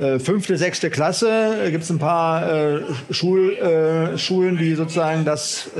[0.00, 2.80] äh, fünfte, sechste Klasse äh, gibt es ein paar äh,
[3.10, 5.70] Schul, äh, Schulen, die sozusagen das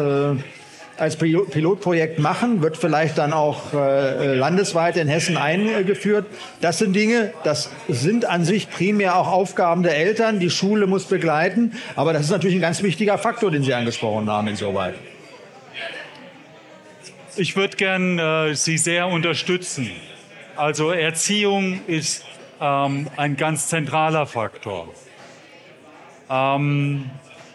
[0.97, 6.27] als Pilotprojekt machen, wird vielleicht dann auch landesweit in Hessen eingeführt.
[6.61, 10.41] Das sind Dinge, das sind an sich primär auch Aufgaben der Eltern.
[10.41, 14.29] Die Schule muss begleiten, aber das ist natürlich ein ganz wichtiger Faktor, den Sie angesprochen
[14.29, 14.97] haben insoweit.
[17.37, 19.89] Ich würde gern Sie sehr unterstützen.
[20.57, 22.25] Also Erziehung ist
[22.61, 24.89] ähm, ein ganz zentraler Faktor.
[26.31, 27.11] Ähm,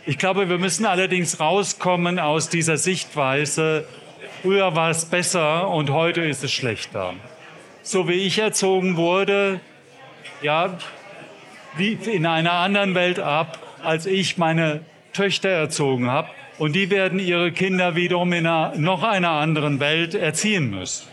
[0.05, 3.85] ich glaube, wir müssen allerdings rauskommen aus dieser Sichtweise,
[4.41, 7.13] früher war es besser und heute ist es schlechter.
[7.81, 9.61] So wie ich erzogen wurde,
[10.41, 10.77] ja,
[11.77, 14.81] wie in einer anderen Welt ab, als ich meine
[15.13, 16.29] Töchter erzogen habe.
[16.59, 21.07] Und die werden ihre Kinder wiederum in einer, noch einer anderen Welt erziehen müssen.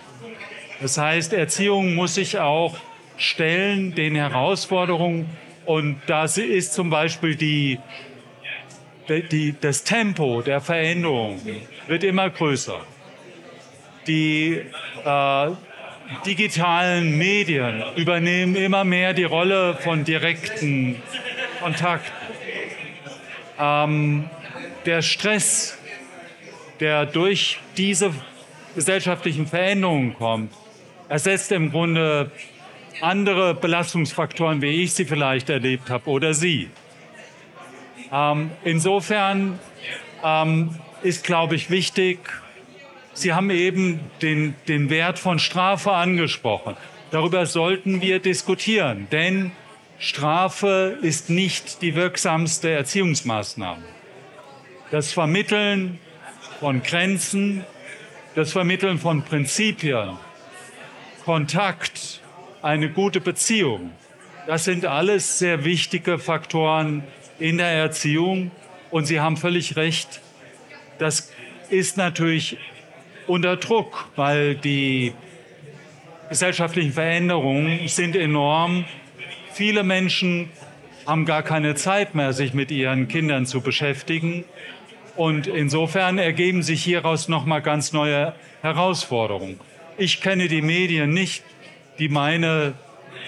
[0.81, 2.77] Das heißt, Erziehung muss sich auch
[3.21, 5.29] stellen den Herausforderungen.
[5.67, 7.79] Und das ist zum Beispiel die
[9.19, 11.41] die, das Tempo der Veränderung
[11.89, 12.81] wird immer größer.
[14.07, 14.63] Die
[15.05, 15.51] äh,
[16.25, 21.03] digitalen Medien übernehmen immer mehr die Rolle von direkten
[21.61, 22.13] Kontakten.
[23.59, 24.31] Ähm,
[24.87, 25.79] der Stress,
[26.79, 28.15] der durch diese
[28.75, 30.53] gesellschaftlichen Veränderungen kommt,
[31.09, 32.31] ersetzt im Grunde
[33.01, 36.71] andere Belastungsfaktoren, wie ich sie vielleicht erlebt habe oder Sie.
[38.13, 39.59] Ähm, insofern
[40.25, 42.19] ähm, ist, glaube ich, wichtig,
[43.13, 46.77] Sie haben eben den, den Wert von Strafe angesprochen.
[47.11, 49.53] Darüber sollten wir diskutieren, denn
[49.99, 53.83] Strafe ist nicht die wirksamste Erziehungsmaßnahme.
[54.91, 55.99] Das Vermitteln
[56.61, 57.65] von Grenzen,
[58.35, 60.17] das Vermitteln von Prinzipien,
[61.25, 62.20] Kontakt,
[62.63, 63.93] eine gute Beziehung,
[64.47, 67.05] das sind alles sehr wichtige Faktoren
[67.39, 68.51] in der Erziehung.
[68.91, 70.21] Und Sie haben völlig recht,
[70.99, 71.31] das
[71.69, 72.57] ist natürlich
[73.27, 75.13] unter Druck, weil die
[76.29, 78.85] gesellschaftlichen Veränderungen sind enorm.
[79.53, 80.49] Viele Menschen
[81.07, 84.45] haben gar keine Zeit mehr, sich mit ihren Kindern zu beschäftigen.
[85.17, 89.61] Und insofern ergeben sich hieraus nochmal ganz neue Herausforderungen.
[89.97, 91.45] Ich kenne die Medien nicht,
[92.01, 92.75] die meine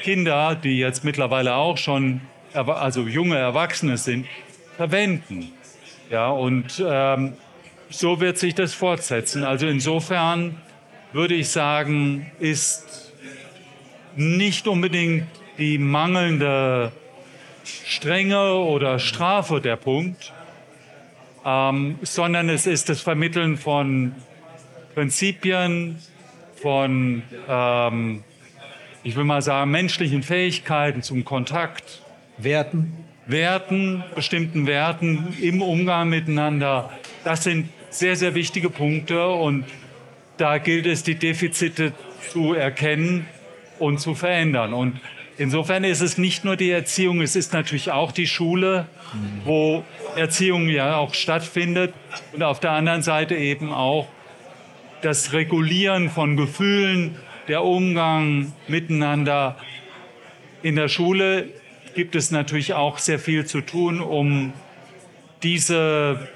[0.02, 2.22] Kinder, die jetzt mittlerweile auch schon
[2.54, 4.26] also junge Erwachsene sind,
[4.76, 5.52] verwenden.
[6.10, 7.34] Ja, und ähm,
[7.90, 9.44] so wird sich das fortsetzen.
[9.44, 10.60] Also insofern
[11.12, 13.12] würde ich sagen, ist
[14.16, 15.26] nicht unbedingt
[15.58, 16.92] die mangelnde
[17.64, 20.32] Strenge oder Strafe der Punkt,
[21.44, 24.14] ähm, sondern es ist das Vermitteln von
[24.94, 25.98] Prinzipien,
[26.56, 28.24] von, ähm,
[29.04, 32.02] ich will mal sagen, menschlichen Fähigkeiten zum Kontakt,
[32.38, 32.96] Werten?
[33.26, 36.90] Werten, bestimmten Werten im Umgang miteinander.
[37.24, 39.64] Das sind sehr, sehr wichtige Punkte und
[40.38, 41.92] da gilt es, die Defizite
[42.30, 43.26] zu erkennen
[43.78, 44.74] und zu verändern.
[44.74, 45.00] Und
[45.38, 48.86] insofern ist es nicht nur die Erziehung, es ist natürlich auch die Schule,
[49.44, 49.84] wo
[50.16, 51.92] Erziehung ja auch stattfindet
[52.32, 54.08] und auf der anderen Seite eben auch
[55.02, 57.16] das Regulieren von Gefühlen,
[57.48, 59.56] der Umgang miteinander.
[60.62, 61.48] In der Schule
[61.94, 64.52] gibt es natürlich auch sehr viel zu tun, um
[65.42, 66.28] diese,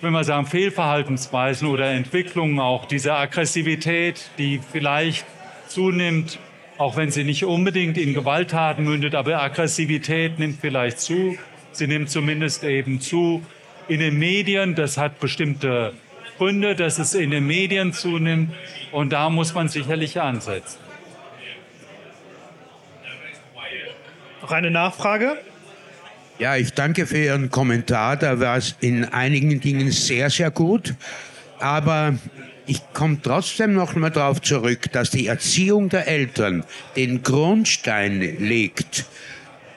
[0.00, 5.26] wenn wir sagen, Fehlverhaltensweisen oder Entwicklungen, auch diese Aggressivität, die vielleicht
[5.68, 6.38] zunimmt,
[6.78, 11.36] auch wenn sie nicht unbedingt in Gewalttaten mündet, aber Aggressivität nimmt vielleicht zu.
[11.72, 13.42] Sie nimmt zumindest eben zu
[13.88, 14.74] in den Medien.
[14.74, 15.92] Das hat bestimmte
[16.38, 18.52] Gründe, dass es in den Medien zunimmt.
[18.92, 20.78] Und da muss man sicherlich ansetzen.
[24.42, 25.38] Noch eine Nachfrage?
[26.38, 28.16] Ja, ich danke für Ihren Kommentar.
[28.16, 30.94] Da war es in einigen Dingen sehr, sehr gut.
[31.60, 32.14] Aber
[32.66, 36.64] ich komme trotzdem noch mal darauf zurück, dass die Erziehung der Eltern
[36.96, 39.06] den Grundstein legt.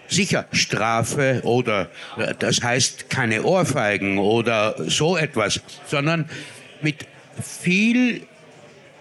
[0.07, 6.29] Sicher Strafe oder äh, das heißt keine Ohrfeigen oder so etwas, sondern
[6.81, 7.05] mit
[7.41, 8.21] viel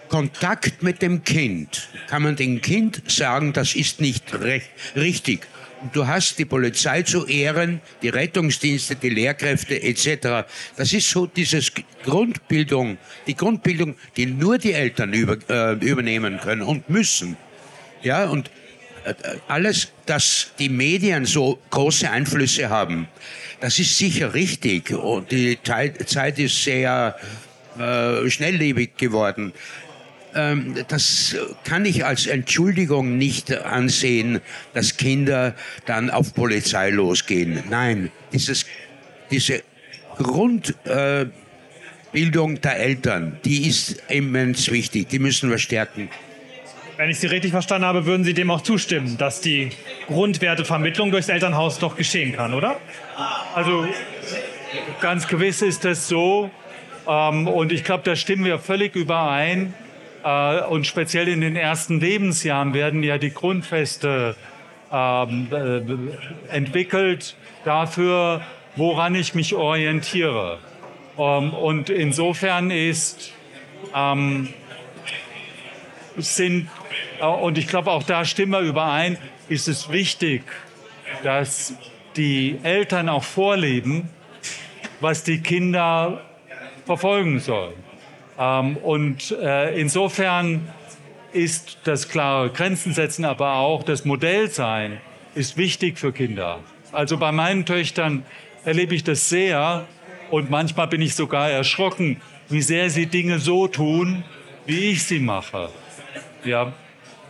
[0.08, 5.46] Kontakt mit dem Kind kann man dem Kind sagen, das ist nicht recht, richtig.
[5.92, 10.48] Du hast die Polizei zu ehren, die Rettungsdienste, die Lehrkräfte etc.
[10.76, 11.70] Das ist so dieses
[12.04, 17.36] Grundbildung, die Grundbildung, die nur die Eltern über, äh, übernehmen können und müssen.
[18.02, 18.50] Ja, und
[19.48, 23.08] alles, dass die Medien so große Einflüsse haben,
[23.60, 24.90] das ist sicher richtig.
[24.90, 27.16] Und die Zeit ist sehr
[27.78, 29.52] äh, schnelllebig geworden.
[30.34, 34.40] Ähm, das kann ich als Entschuldigung nicht ansehen,
[34.74, 35.54] dass Kinder
[35.86, 37.62] dann auf Polizei losgehen.
[37.70, 38.66] Nein, dieses,
[39.30, 39.62] diese
[40.18, 41.30] Grundbildung
[42.56, 46.10] äh, der Eltern, die ist immens wichtig, die müssen wir stärken.
[46.96, 49.70] Wenn ich Sie richtig verstanden habe, würden Sie dem auch zustimmen, dass die
[50.06, 52.76] Grundwertevermittlung durchs Elternhaus doch geschehen kann, oder?
[53.54, 53.86] Also
[55.00, 56.50] ganz gewiss ist das so.
[57.06, 59.74] Ähm, und ich glaube, da stimmen wir völlig überein.
[60.24, 64.34] Äh, und speziell in den ersten Lebensjahren werden ja die Grundfeste
[64.90, 68.40] ähm, äh, entwickelt dafür,
[68.74, 70.58] woran ich mich orientiere.
[71.18, 73.34] Ähm, und insofern ist,
[73.94, 74.48] ähm,
[76.16, 76.70] sind,
[77.20, 79.18] und ich glaube auch da stimmen wir überein,
[79.48, 80.42] ist es wichtig,
[81.22, 81.74] dass
[82.16, 84.08] die Eltern auch vorleben,
[85.00, 86.22] was die Kinder
[86.84, 87.74] verfolgen sollen.
[88.38, 90.68] Ähm, und äh, insofern
[91.32, 95.00] ist das klare Grenzen setzen, aber auch das Modellsein
[95.34, 96.60] ist wichtig für Kinder.
[96.92, 98.24] Also bei meinen Töchtern
[98.64, 99.86] erlebe ich das sehr
[100.30, 104.24] und manchmal bin ich sogar erschrocken, wie sehr sie Dinge so tun,
[104.64, 105.68] wie ich sie mache.
[106.44, 106.72] Ja,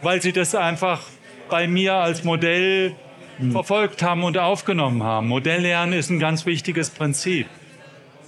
[0.02, 1.02] weil sie das einfach
[1.48, 2.94] bei mir als Modell
[3.38, 3.52] hm.
[3.52, 5.28] verfolgt haben und aufgenommen haben.
[5.28, 7.46] Modelllernen ist ein ganz wichtiges Prinzip.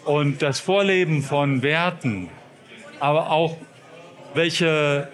[0.05, 2.31] Und das Vorleben von Werten,
[2.99, 3.59] aber auch
[4.35, 5.09] welche,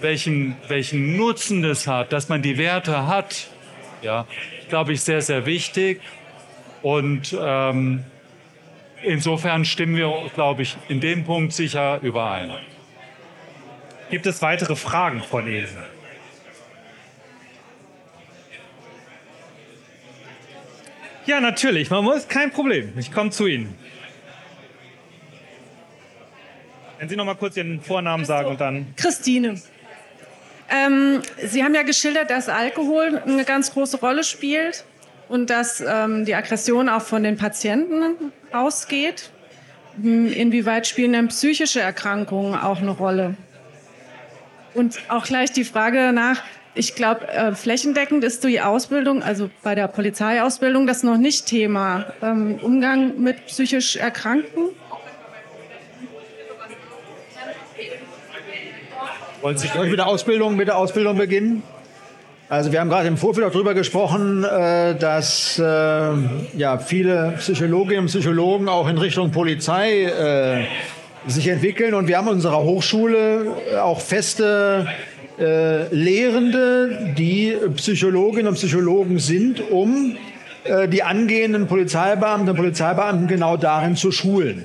[0.00, 3.48] welchen, welchen Nutzen das hat, dass man die Werte hat,
[4.02, 4.26] ja,
[4.68, 6.00] glaube ich, sehr, sehr wichtig.
[6.82, 8.04] Und ähm,
[9.02, 12.52] insofern stimmen wir, glaube ich, in dem Punkt sicher überein.
[14.10, 15.93] Gibt es weitere Fragen von Ihnen?
[21.26, 21.90] Ja, natürlich.
[21.90, 22.92] Man muss kein Problem.
[22.98, 23.74] Ich komme zu Ihnen.
[26.98, 28.94] Wenn Sie noch mal kurz Ihren Vornamen sagen und dann.
[28.96, 29.60] Christine.
[30.70, 34.84] Ähm, Sie haben ja geschildert, dass Alkohol eine ganz große Rolle spielt
[35.28, 39.30] und dass ähm, die Aggression auch von den Patienten ausgeht.
[40.00, 43.36] Hm, inwieweit spielen denn psychische Erkrankungen auch eine Rolle?
[44.74, 46.42] Und auch gleich die Frage nach,
[46.74, 52.06] ich glaube, äh, flächendeckend ist die Ausbildung, also bei der Polizeiausbildung, das noch nicht Thema.
[52.20, 54.70] Ähm, Umgang mit psychisch Erkrankten?
[59.40, 61.62] Wollen Sie gleich mit der Ausbildung, mit der Ausbildung beginnen?
[62.48, 65.62] Also wir haben gerade im Vorfeld auch darüber gesprochen, äh, dass äh,
[66.56, 70.66] ja, viele Psychologinnen und Psychologen auch in Richtung Polizei
[71.26, 71.94] sich entwickeln.
[71.94, 74.86] Und wir haben in unserer Hochschule auch feste
[75.36, 80.16] Lehrende, die Psychologinnen und Psychologen sind, um
[80.90, 84.64] die angehenden Polizeibeamten und Polizeibeamten genau darin zu schulen.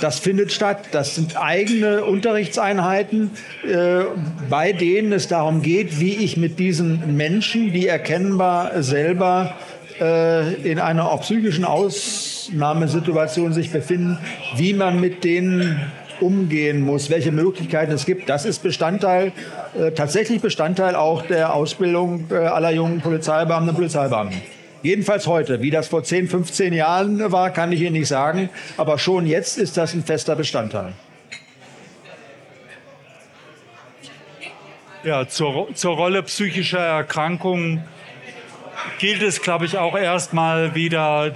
[0.00, 0.88] Das findet statt.
[0.92, 3.30] Das sind eigene Unterrichtseinheiten,
[3.64, 4.04] äh,
[4.50, 9.54] bei denen es darum geht, wie ich mit diesen Menschen, die erkennbar selber
[10.00, 14.18] äh, in einer auch psychischen Ausnahmesituation sich befinden,
[14.56, 15.80] wie man mit denen
[16.20, 18.28] umgehen muss, welche Möglichkeiten es gibt.
[18.28, 19.32] Das ist Bestandteil,
[19.78, 24.40] äh, tatsächlich Bestandteil auch der Ausbildung äh, aller jungen Polizeibeamten und Polizeibeamten.
[24.82, 25.62] Jedenfalls heute.
[25.62, 28.50] Wie das vor 10, 15 Jahren war, kann ich Ihnen nicht sagen.
[28.76, 30.92] Aber schon jetzt ist das ein fester Bestandteil.
[35.04, 37.84] Ja, zur, zur Rolle psychischer Erkrankungen
[38.98, 41.34] gilt es, glaube ich, auch erstmal wieder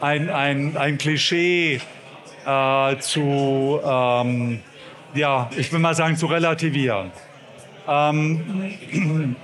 [0.00, 1.80] ein, ein, ein Klischee
[2.46, 4.60] äh, zu, ähm,
[5.14, 7.10] ja, ich will mal sagen, zu relativieren.
[7.88, 8.76] Ähm,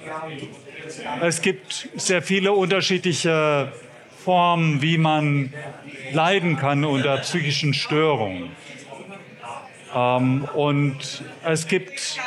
[1.21, 3.73] es gibt sehr viele unterschiedliche
[4.25, 5.53] Formen, wie man
[6.13, 8.51] leiden kann unter psychischen Störungen.
[9.95, 12.19] Ähm, und es gibt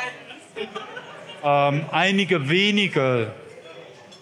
[1.44, 3.32] ähm, einige wenige,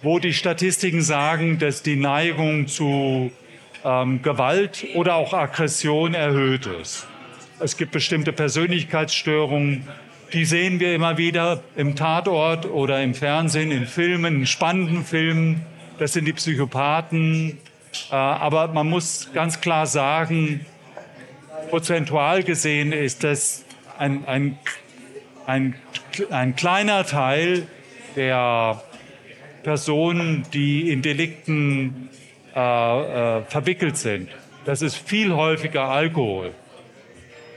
[0.02, 3.32] wo die Statistiken sagen, dass die Neigung zu
[3.84, 7.06] ähm, Gewalt oder auch Aggression erhöht ist.
[7.60, 9.86] Es gibt bestimmte Persönlichkeitsstörungen,
[10.32, 15.64] die sehen wir immer wieder im Tatort oder im Fernsehen, in Filmen, in spannenden Filmen.
[15.98, 17.58] Das sind die Psychopathen.
[18.10, 20.66] Äh, aber man muss ganz klar sagen,
[21.70, 23.64] prozentual gesehen ist das
[23.98, 24.58] ein, ein,
[25.46, 25.74] ein,
[26.30, 27.66] ein kleiner Teil
[28.16, 28.82] der
[29.62, 32.08] Personen, die in Delikten
[32.54, 34.28] äh, äh, verwickelt sind.
[34.64, 36.52] Das ist viel häufiger Alkohol.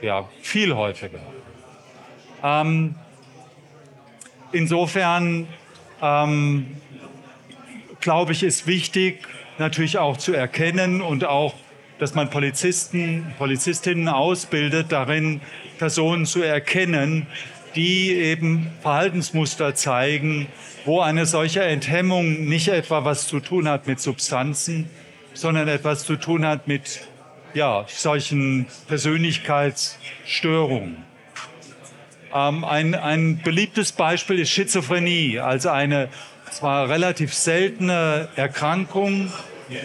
[0.02, 1.20] Ja, viel häufiger.
[2.44, 2.96] Ähm,
[4.52, 5.48] insofern
[6.02, 6.78] ähm,
[8.00, 9.20] glaube ich, ist wichtig,
[9.58, 11.54] natürlich auch zu erkennen und auch,
[12.00, 15.40] dass man Polizisten, Polizistinnen ausbildet, darin
[15.78, 17.28] Personen zu erkennen,
[17.76, 20.48] die eben Verhaltensmuster zeigen,
[20.86, 24.88] wo eine solche Enthemmung nicht etwa was zu tun hat mit Substanzen,
[25.34, 27.02] sondern etwas zu tun hat mit
[27.54, 30.98] ja, solchen Persönlichkeitsstörungen.
[32.34, 36.08] Ähm, ein, ein beliebtes Beispiel ist Schizophrenie, also eine
[36.50, 39.32] zwar relativ seltene Erkrankung,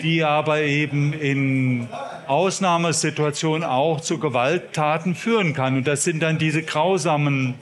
[0.02, 1.88] die aber eben in
[2.26, 5.76] Ausnahmesituationen auch zu Gewalttaten führen kann.
[5.76, 7.54] Und das sind dann diese grausamen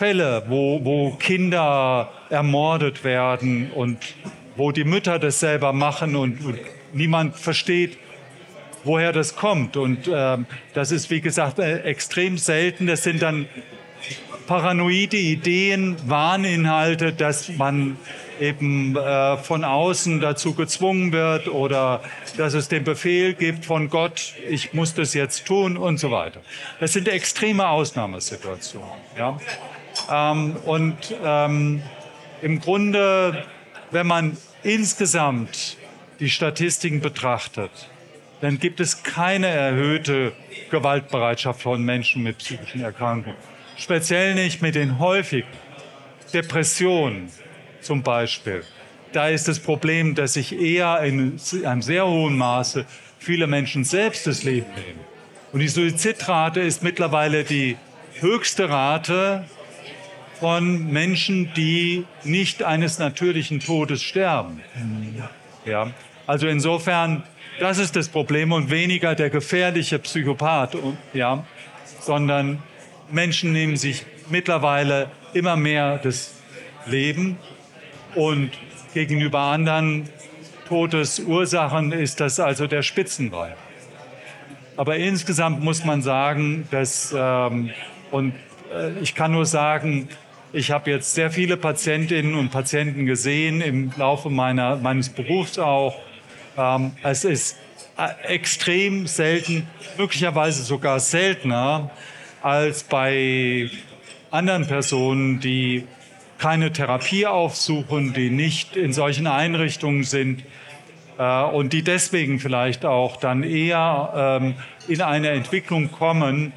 [0.00, 3.98] Fälle, wo, wo Kinder ermordet werden und
[4.56, 6.58] wo die Mütter das selber machen und, und
[6.94, 7.98] niemand versteht,
[8.82, 9.76] woher das kommt.
[9.76, 10.38] Und äh,
[10.72, 12.86] das ist, wie gesagt, äh, extrem selten.
[12.86, 13.46] Das sind dann
[14.46, 17.98] paranoide Ideen, Wahninhalte, dass man
[18.40, 22.00] eben äh, von außen dazu gezwungen wird oder
[22.38, 26.40] dass es den Befehl gibt von Gott, ich muss das jetzt tun und so weiter.
[26.80, 28.88] Das sind extreme Ausnahmesituationen.
[29.18, 29.38] Ja?
[30.10, 31.82] Ähm, und ähm,
[32.42, 33.44] im Grunde,
[33.90, 35.76] wenn man insgesamt
[36.20, 37.70] die Statistiken betrachtet,
[38.40, 40.32] dann gibt es keine erhöhte
[40.70, 43.36] Gewaltbereitschaft von Menschen mit psychischen Erkrankungen.
[43.76, 45.48] Speziell nicht mit den häufigen
[46.32, 47.30] Depressionen
[47.80, 48.62] zum Beispiel.
[49.12, 52.86] Da ist das Problem, dass sich eher in einem sehr hohen Maße
[53.18, 55.00] viele Menschen selbst das Leben nehmen.
[55.52, 57.76] Und die Suizidrate ist mittlerweile die
[58.20, 59.44] höchste Rate
[60.40, 64.60] von Menschen, die nicht eines natürlichen Todes sterben.
[65.66, 65.92] Ja,
[66.26, 67.22] also insofern,
[67.60, 70.76] das ist das Problem und weniger der gefährliche Psychopath,
[71.12, 71.44] ja,
[72.00, 72.62] sondern
[73.10, 76.34] Menschen nehmen sich mittlerweile immer mehr das
[76.86, 77.36] Leben
[78.14, 78.50] und
[78.94, 80.08] gegenüber anderen
[80.68, 83.56] Todesursachen ist das also der Spitzenreiter.
[84.76, 87.70] Aber insgesamt muss man sagen, dass, ähm,
[88.10, 88.34] und
[88.72, 90.08] äh, ich kann nur sagen,
[90.52, 95.96] ich habe jetzt sehr viele Patientinnen und Patienten gesehen im Laufe meiner, meines Berufs auch.
[96.56, 97.56] Ähm, es ist
[97.96, 101.90] äh, extrem selten, möglicherweise sogar seltener
[102.42, 103.70] als bei
[104.30, 105.86] anderen Personen, die
[106.38, 110.42] keine Therapie aufsuchen, die nicht in solchen Einrichtungen sind
[111.18, 114.54] äh, und die deswegen vielleicht auch dann eher ähm,
[114.88, 116.52] in eine Entwicklung kommen,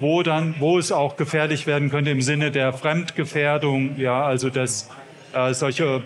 [0.00, 4.88] wo dann, wo es auch gefährlich werden könnte im Sinne der Fremdgefährdung, ja, also dass
[5.34, 6.02] äh, solche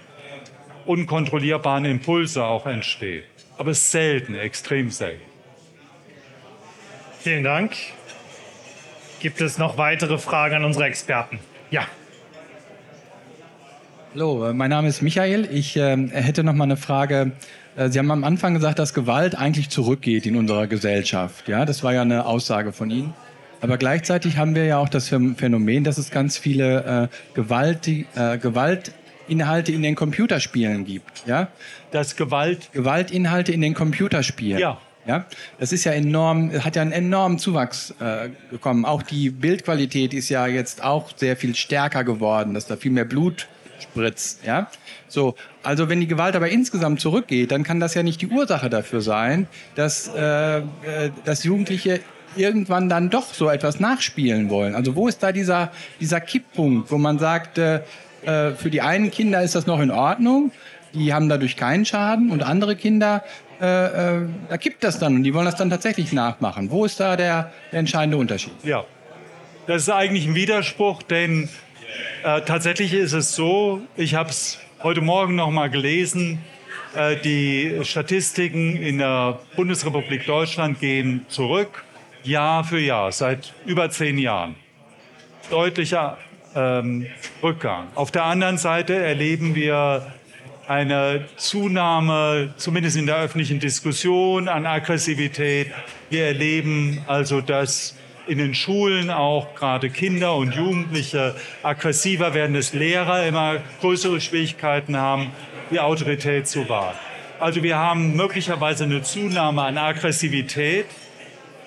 [0.86, 3.24] unkontrollierbaren Impulse auch entstehen.
[3.58, 5.22] Aber es ist selten, extrem selten.
[7.20, 7.72] Vielen Dank.
[9.20, 11.38] Gibt es noch weitere Fragen an unsere Experten?
[11.70, 11.86] Ja.
[14.14, 15.48] Hallo, äh, mein Name ist Michael.
[15.52, 17.32] Ich äh, hätte noch mal eine Frage.
[17.76, 21.48] Äh, Sie haben am Anfang gesagt, dass Gewalt eigentlich zurückgeht in unserer Gesellschaft.
[21.48, 23.14] Ja, das war ja eine Aussage von Ihnen.
[23.62, 28.36] Aber gleichzeitig haben wir ja auch das Phänomen, dass es ganz viele äh, Gewalt, äh,
[28.36, 31.24] Gewaltinhalte in den Computerspielen gibt.
[31.26, 31.48] Ja?
[31.92, 32.72] Das Gewalt.
[32.72, 34.58] Gewaltinhalte in den Computerspielen.
[34.58, 34.78] Ja.
[35.04, 35.26] Ja,
[35.58, 38.84] das ist ja enorm, hat ja einen enormen Zuwachs äh, bekommen.
[38.84, 43.04] Auch die Bildqualität ist ja jetzt auch sehr viel stärker geworden, dass da viel mehr
[43.04, 43.48] Blut
[43.80, 44.44] spritzt.
[44.46, 44.70] Ja,
[45.08, 45.34] so.
[45.64, 49.00] Also wenn die Gewalt aber insgesamt zurückgeht, dann kann das ja nicht die Ursache dafür
[49.00, 50.62] sein, dass, äh, äh
[51.24, 51.98] dass Jugendliche
[52.36, 54.74] irgendwann dann doch so etwas nachspielen wollen.
[54.74, 57.80] Also wo ist da dieser, dieser Kipppunkt, wo man sagt, äh,
[58.24, 60.52] äh, für die einen Kinder ist das noch in Ordnung,
[60.94, 63.24] die haben dadurch keinen Schaden und andere Kinder,
[63.60, 63.66] äh,
[64.16, 66.70] äh, da kippt das dann und die wollen das dann tatsächlich nachmachen.
[66.70, 68.52] Wo ist da der, der entscheidende Unterschied?
[68.62, 68.84] Ja,
[69.66, 71.48] das ist eigentlich ein Widerspruch, denn
[72.24, 76.38] Äh, tatsächlich ist es so, ich habe es heute Morgen noch mal gelesen,
[76.94, 81.84] äh, die Statistiken in der Bundesrepublik Deutschland gehen zurück,
[82.24, 84.54] Jahr für Jahr, seit über zehn Jahren.
[85.50, 86.18] Deutlicher
[86.54, 87.06] ähm,
[87.42, 87.88] Rückgang.
[87.94, 90.06] Auf der anderen Seite erleben wir
[90.68, 95.72] eine Zunahme, zumindest in der öffentlichen Diskussion, an Aggressivität.
[96.10, 97.96] Wir erleben also, dass
[98.26, 104.96] in den Schulen auch gerade Kinder und Jugendliche aggressiver werden, dass Lehrer immer größere Schwierigkeiten
[104.96, 105.32] haben,
[105.70, 106.94] die Autorität zu wahren.
[107.40, 110.86] Also wir haben möglicherweise eine Zunahme an Aggressivität,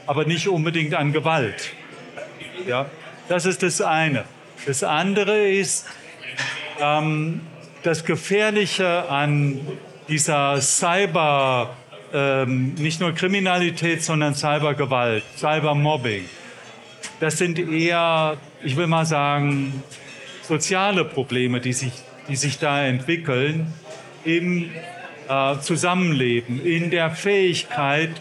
[0.08, 1.72] aber nicht unbedingt an Gewalt.
[2.68, 2.88] Ja,
[3.28, 4.26] das ist das eine.
[4.66, 5.86] Das andere ist
[6.80, 7.42] ähm,
[7.84, 9.60] das Gefährliche an
[10.08, 11.76] dieser Cyber,
[12.14, 16.26] ähm, nicht nur Kriminalität, sondern Cybergewalt, Cybermobbing.
[17.20, 19.84] Das sind eher, ich will mal sagen,
[20.42, 21.94] soziale Probleme, die sich,
[22.28, 23.74] die sich da entwickeln
[24.24, 24.70] im
[25.28, 28.12] äh, Zusammenleben, in der Fähigkeit,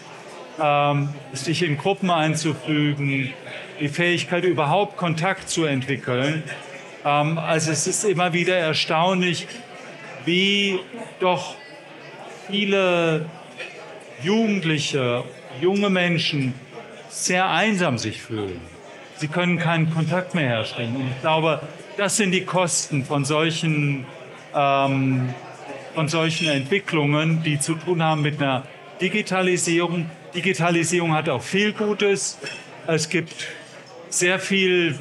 [0.60, 3.32] ähm, sich in Gruppen einzufügen,
[3.80, 6.42] die Fähigkeit, überhaupt Kontakt zu entwickeln.
[7.04, 9.46] Ähm, also es ist immer wieder erstaunlich,
[10.24, 10.78] wie
[11.20, 11.54] doch
[12.48, 13.26] viele
[14.22, 15.24] Jugendliche,
[15.60, 16.54] junge Menschen
[17.08, 18.60] sehr einsam sich fühlen.
[19.16, 20.96] Sie können keinen Kontakt mehr herstellen.
[20.96, 21.60] Und ich glaube,
[21.96, 24.06] das sind die Kosten von solchen,
[24.54, 25.32] ähm,
[25.94, 28.64] von solchen Entwicklungen, die zu tun haben mit einer
[29.00, 30.10] Digitalisierung.
[30.34, 32.38] Digitalisierung hat auch viel Gutes.
[32.86, 33.48] Es gibt
[34.08, 34.98] sehr viel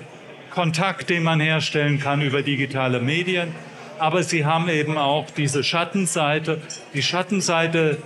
[0.51, 3.53] Kontakt, den man herstellen kann über digitale Medien.
[3.97, 6.61] Aber sie haben eben auch diese Schattenseite.
[6.93, 7.97] Die Schattenseite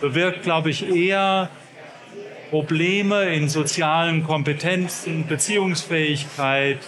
[0.00, 1.50] bewirkt, glaube ich, eher
[2.50, 6.78] Probleme in sozialen Kompetenzen, Beziehungsfähigkeit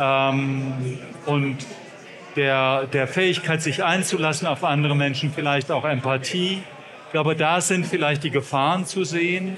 [0.00, 1.58] ähm, und
[2.36, 6.62] der, der Fähigkeit, sich einzulassen auf andere Menschen, vielleicht auch Empathie.
[7.14, 9.56] Glaube, da sind vielleicht die Gefahren zu sehen.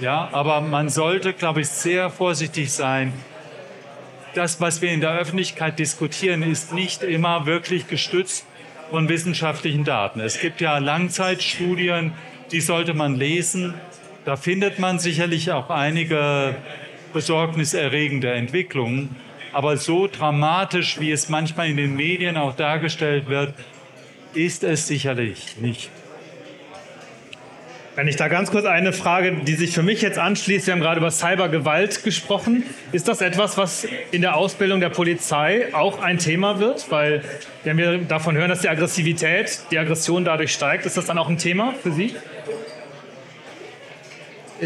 [0.00, 3.12] Ja, aber man sollte, glaube ich, sehr vorsichtig sein.
[4.32, 8.46] Das, was wir in der Öffentlichkeit diskutieren, ist nicht immer wirklich gestützt
[8.88, 10.20] von wissenschaftlichen Daten.
[10.20, 12.14] Es gibt ja Langzeitstudien,
[12.50, 13.74] die sollte man lesen.
[14.24, 16.56] Da findet man sicherlich auch einige
[17.12, 19.14] besorgniserregende Entwicklungen.
[19.52, 23.52] Aber so dramatisch, wie es manchmal in den Medien auch dargestellt wird,
[24.32, 25.90] ist es sicherlich nicht.
[27.96, 30.82] Wenn ich da ganz kurz eine Frage, die sich für mich jetzt anschließt, wir haben
[30.82, 32.62] gerade über Cybergewalt gesprochen.
[32.92, 36.90] Ist das etwas, was in der Ausbildung der Polizei auch ein Thema wird?
[36.90, 37.22] Weil
[37.64, 41.30] wenn wir davon hören, dass die Aggressivität, die Aggression dadurch steigt, ist das dann auch
[41.30, 42.14] ein Thema für Sie?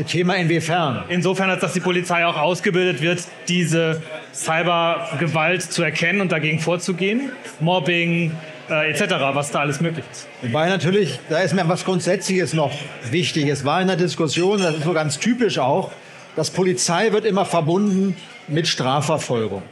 [0.09, 1.05] Thema inwiefern?
[1.09, 4.03] Insofern, als dass die Polizei auch ausgebildet wird, diese
[4.35, 7.31] Cybergewalt zu erkennen und dagegen vorzugehen.
[7.61, 8.33] Mobbing,
[8.71, 10.29] äh, etc., was da alles möglich ist.
[10.43, 12.73] Wobei natürlich, da ist mir was Grundsätzliches noch
[13.11, 13.49] wichtig.
[13.49, 15.91] Es war in der Diskussion, das ist so ganz typisch auch,
[16.37, 18.17] dass Polizei wird immer verbunden
[18.49, 19.63] mit Strafverfolgung.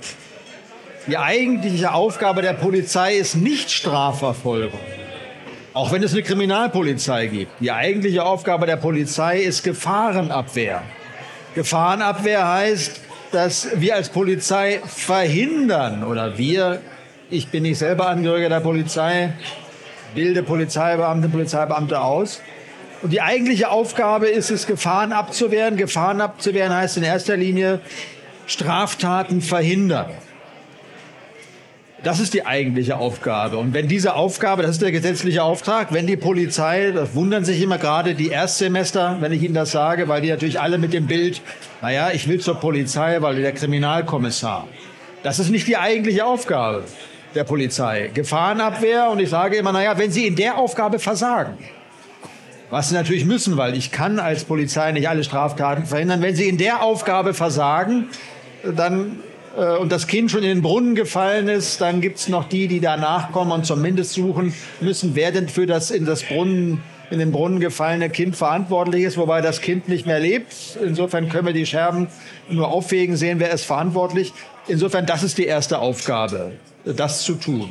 [1.06, 4.78] Die eigentliche Aufgabe der Polizei ist nicht Strafverfolgung.
[5.72, 7.52] Auch wenn es eine Kriminalpolizei gibt.
[7.60, 10.82] Die eigentliche Aufgabe der Polizei ist Gefahrenabwehr.
[11.54, 13.00] Gefahrenabwehr heißt,
[13.32, 16.80] dass wir als Polizei verhindern oder wir
[17.30, 19.32] ich bin nicht selber Angehöriger der Polizei,
[20.14, 22.40] bilde Polizeibeamte, Polizeibeamte aus.
[23.02, 25.76] Und die eigentliche Aufgabe ist es, Gefahren abzuwehren.
[25.76, 27.80] Gefahren abzuwehren heißt in erster Linie
[28.46, 30.10] Straftaten verhindern.
[32.02, 33.58] Das ist die eigentliche Aufgabe.
[33.58, 37.60] Und wenn diese Aufgabe, das ist der gesetzliche Auftrag, wenn die Polizei, das wundern sich
[37.60, 41.06] immer gerade die Erstsemester, wenn ich Ihnen das sage, weil die natürlich alle mit dem
[41.06, 41.42] Bild,
[41.82, 44.66] naja, ich will zur Polizei, weil der Kriminalkommissar.
[45.24, 46.84] Das ist nicht die eigentliche Aufgabe
[47.34, 48.10] der Polizei.
[48.12, 51.58] Gefahrenabwehr und ich sage immer, naja, wenn Sie in der Aufgabe versagen,
[52.70, 56.48] was Sie natürlich müssen, weil ich kann als Polizei nicht alle Straftaten verhindern, wenn Sie
[56.48, 58.08] in der Aufgabe versagen,
[58.62, 59.20] dann
[59.56, 62.68] äh, und das Kind schon in den Brunnen gefallen ist, dann gibt es noch die,
[62.68, 67.18] die danach kommen und zumindest suchen müssen, wer denn für das in das Brunnen in
[67.18, 70.54] den Brunnen gefallene Kind verantwortlich ist, wobei das Kind nicht mehr lebt.
[70.84, 72.08] Insofern können wir die Scherben
[72.50, 74.34] nur aufwägen, sehen, wer ist verantwortlich.
[74.68, 76.52] Insofern, das ist die erste Aufgabe
[76.84, 77.70] das zu tun.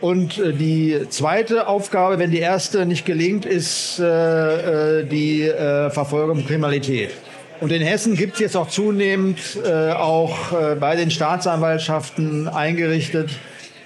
[0.00, 5.50] Und äh, die zweite Aufgabe, wenn die erste nicht gelingt, ist äh, äh die
[5.90, 7.10] Verfolgung von Kriminalität.
[7.60, 13.32] Und in Hessen gibt es jetzt auch zunehmend auch bei den Staatsanwaltschaften eingerichtet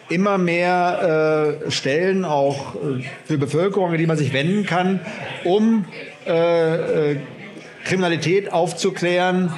[0.09, 2.77] immer mehr Stellen auch
[3.25, 5.01] für Bevölkerung, an die man sich wenden kann,
[5.43, 5.87] um
[7.85, 9.53] Kriminalität aufzuklären,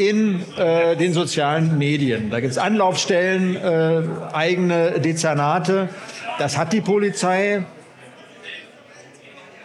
[0.00, 2.30] in äh, den sozialen Medien.
[2.30, 4.02] Da gibt es Anlaufstellen, äh,
[4.32, 5.90] eigene Dezernate.
[6.38, 7.64] Das hat die Polizei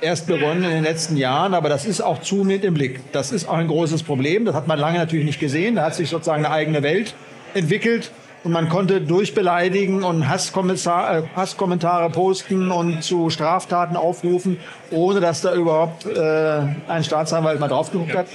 [0.01, 2.99] erst begonnen in den letzten Jahren, aber das ist auch zunehmend im Blick.
[3.13, 4.43] Das ist auch ein großes Problem.
[4.43, 5.75] Das hat man lange natürlich nicht gesehen.
[5.75, 7.15] Da hat sich sozusagen eine eigene Welt
[7.53, 8.11] entwickelt
[8.43, 14.57] und man konnte durchbeleidigen und äh, Hasskommentare posten und zu Straftaten aufrufen,
[14.91, 16.59] ohne dass da überhaupt äh,
[16.89, 18.27] ein Staatsanwalt mal drauf geguckt hat.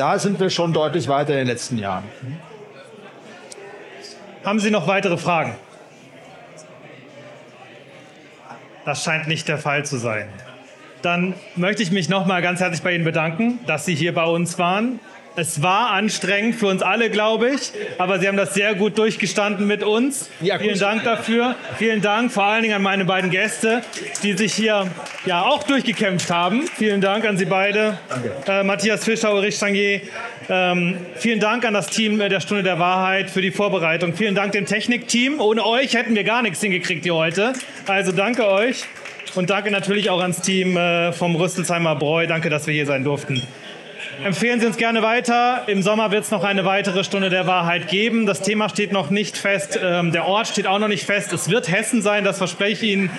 [0.00, 2.04] Da sind wir schon deutlich weiter in den letzten Jahren.
[4.42, 5.54] Haben Sie noch weitere Fragen?
[8.86, 10.30] Das scheint nicht der Fall zu sein.
[11.02, 14.24] Dann möchte ich mich noch mal ganz herzlich bei Ihnen bedanken, dass Sie hier bei
[14.24, 15.00] uns waren.
[15.36, 19.66] Es war anstrengend für uns alle, glaube ich, aber Sie haben das sehr gut durchgestanden
[19.66, 20.28] mit uns.
[20.40, 21.54] Vielen Dank dafür.
[21.78, 23.82] Vielen Dank vor allen Dingen an meine beiden Gäste,
[24.22, 24.88] die sich hier
[25.26, 26.62] ja auch durchgekämpft haben.
[26.76, 27.98] Vielen Dank an Sie beide,
[28.46, 30.00] äh, Matthias Fischer, Ulrich Stangier.
[30.48, 34.14] Ähm, vielen Dank an das Team der Stunde der Wahrheit für die Vorbereitung.
[34.14, 35.40] Vielen Dank dem Technikteam.
[35.40, 37.52] Ohne euch hätten wir gar nichts hingekriegt hier heute.
[37.86, 38.84] Also danke euch.
[39.36, 42.26] Und danke natürlich auch ans Team äh, vom Rüsselsheimer Bräu.
[42.26, 43.40] Danke, dass wir hier sein durften.
[44.24, 45.64] Empfehlen Sie uns gerne weiter.
[45.66, 48.26] Im Sommer wird es noch eine weitere Stunde der Wahrheit geben.
[48.26, 49.78] Das Thema steht noch nicht fest.
[49.82, 51.32] Ähm, der Ort steht auch noch nicht fest.
[51.32, 53.10] Es wird Hessen sein, das verspreche ich Ihnen.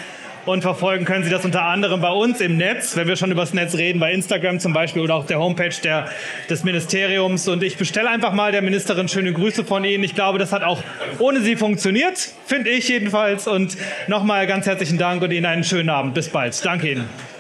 [0.46, 3.42] Und verfolgen können Sie das unter anderem bei uns im Netz, wenn wir schon über
[3.42, 6.10] das Netz reden, bei Instagram zum Beispiel oder auf der Homepage der,
[6.50, 7.48] des Ministeriums.
[7.48, 10.04] Und ich bestelle einfach mal der Ministerin schöne Grüße von Ihnen.
[10.04, 10.82] Ich glaube, das hat auch
[11.20, 13.48] ohne Sie funktioniert, finde ich jedenfalls.
[13.48, 16.16] Und nochmal ganz herzlichen Dank und Ihnen einen schönen Abend.
[16.16, 16.64] Bis bald.
[16.66, 17.31] Danke Ihnen.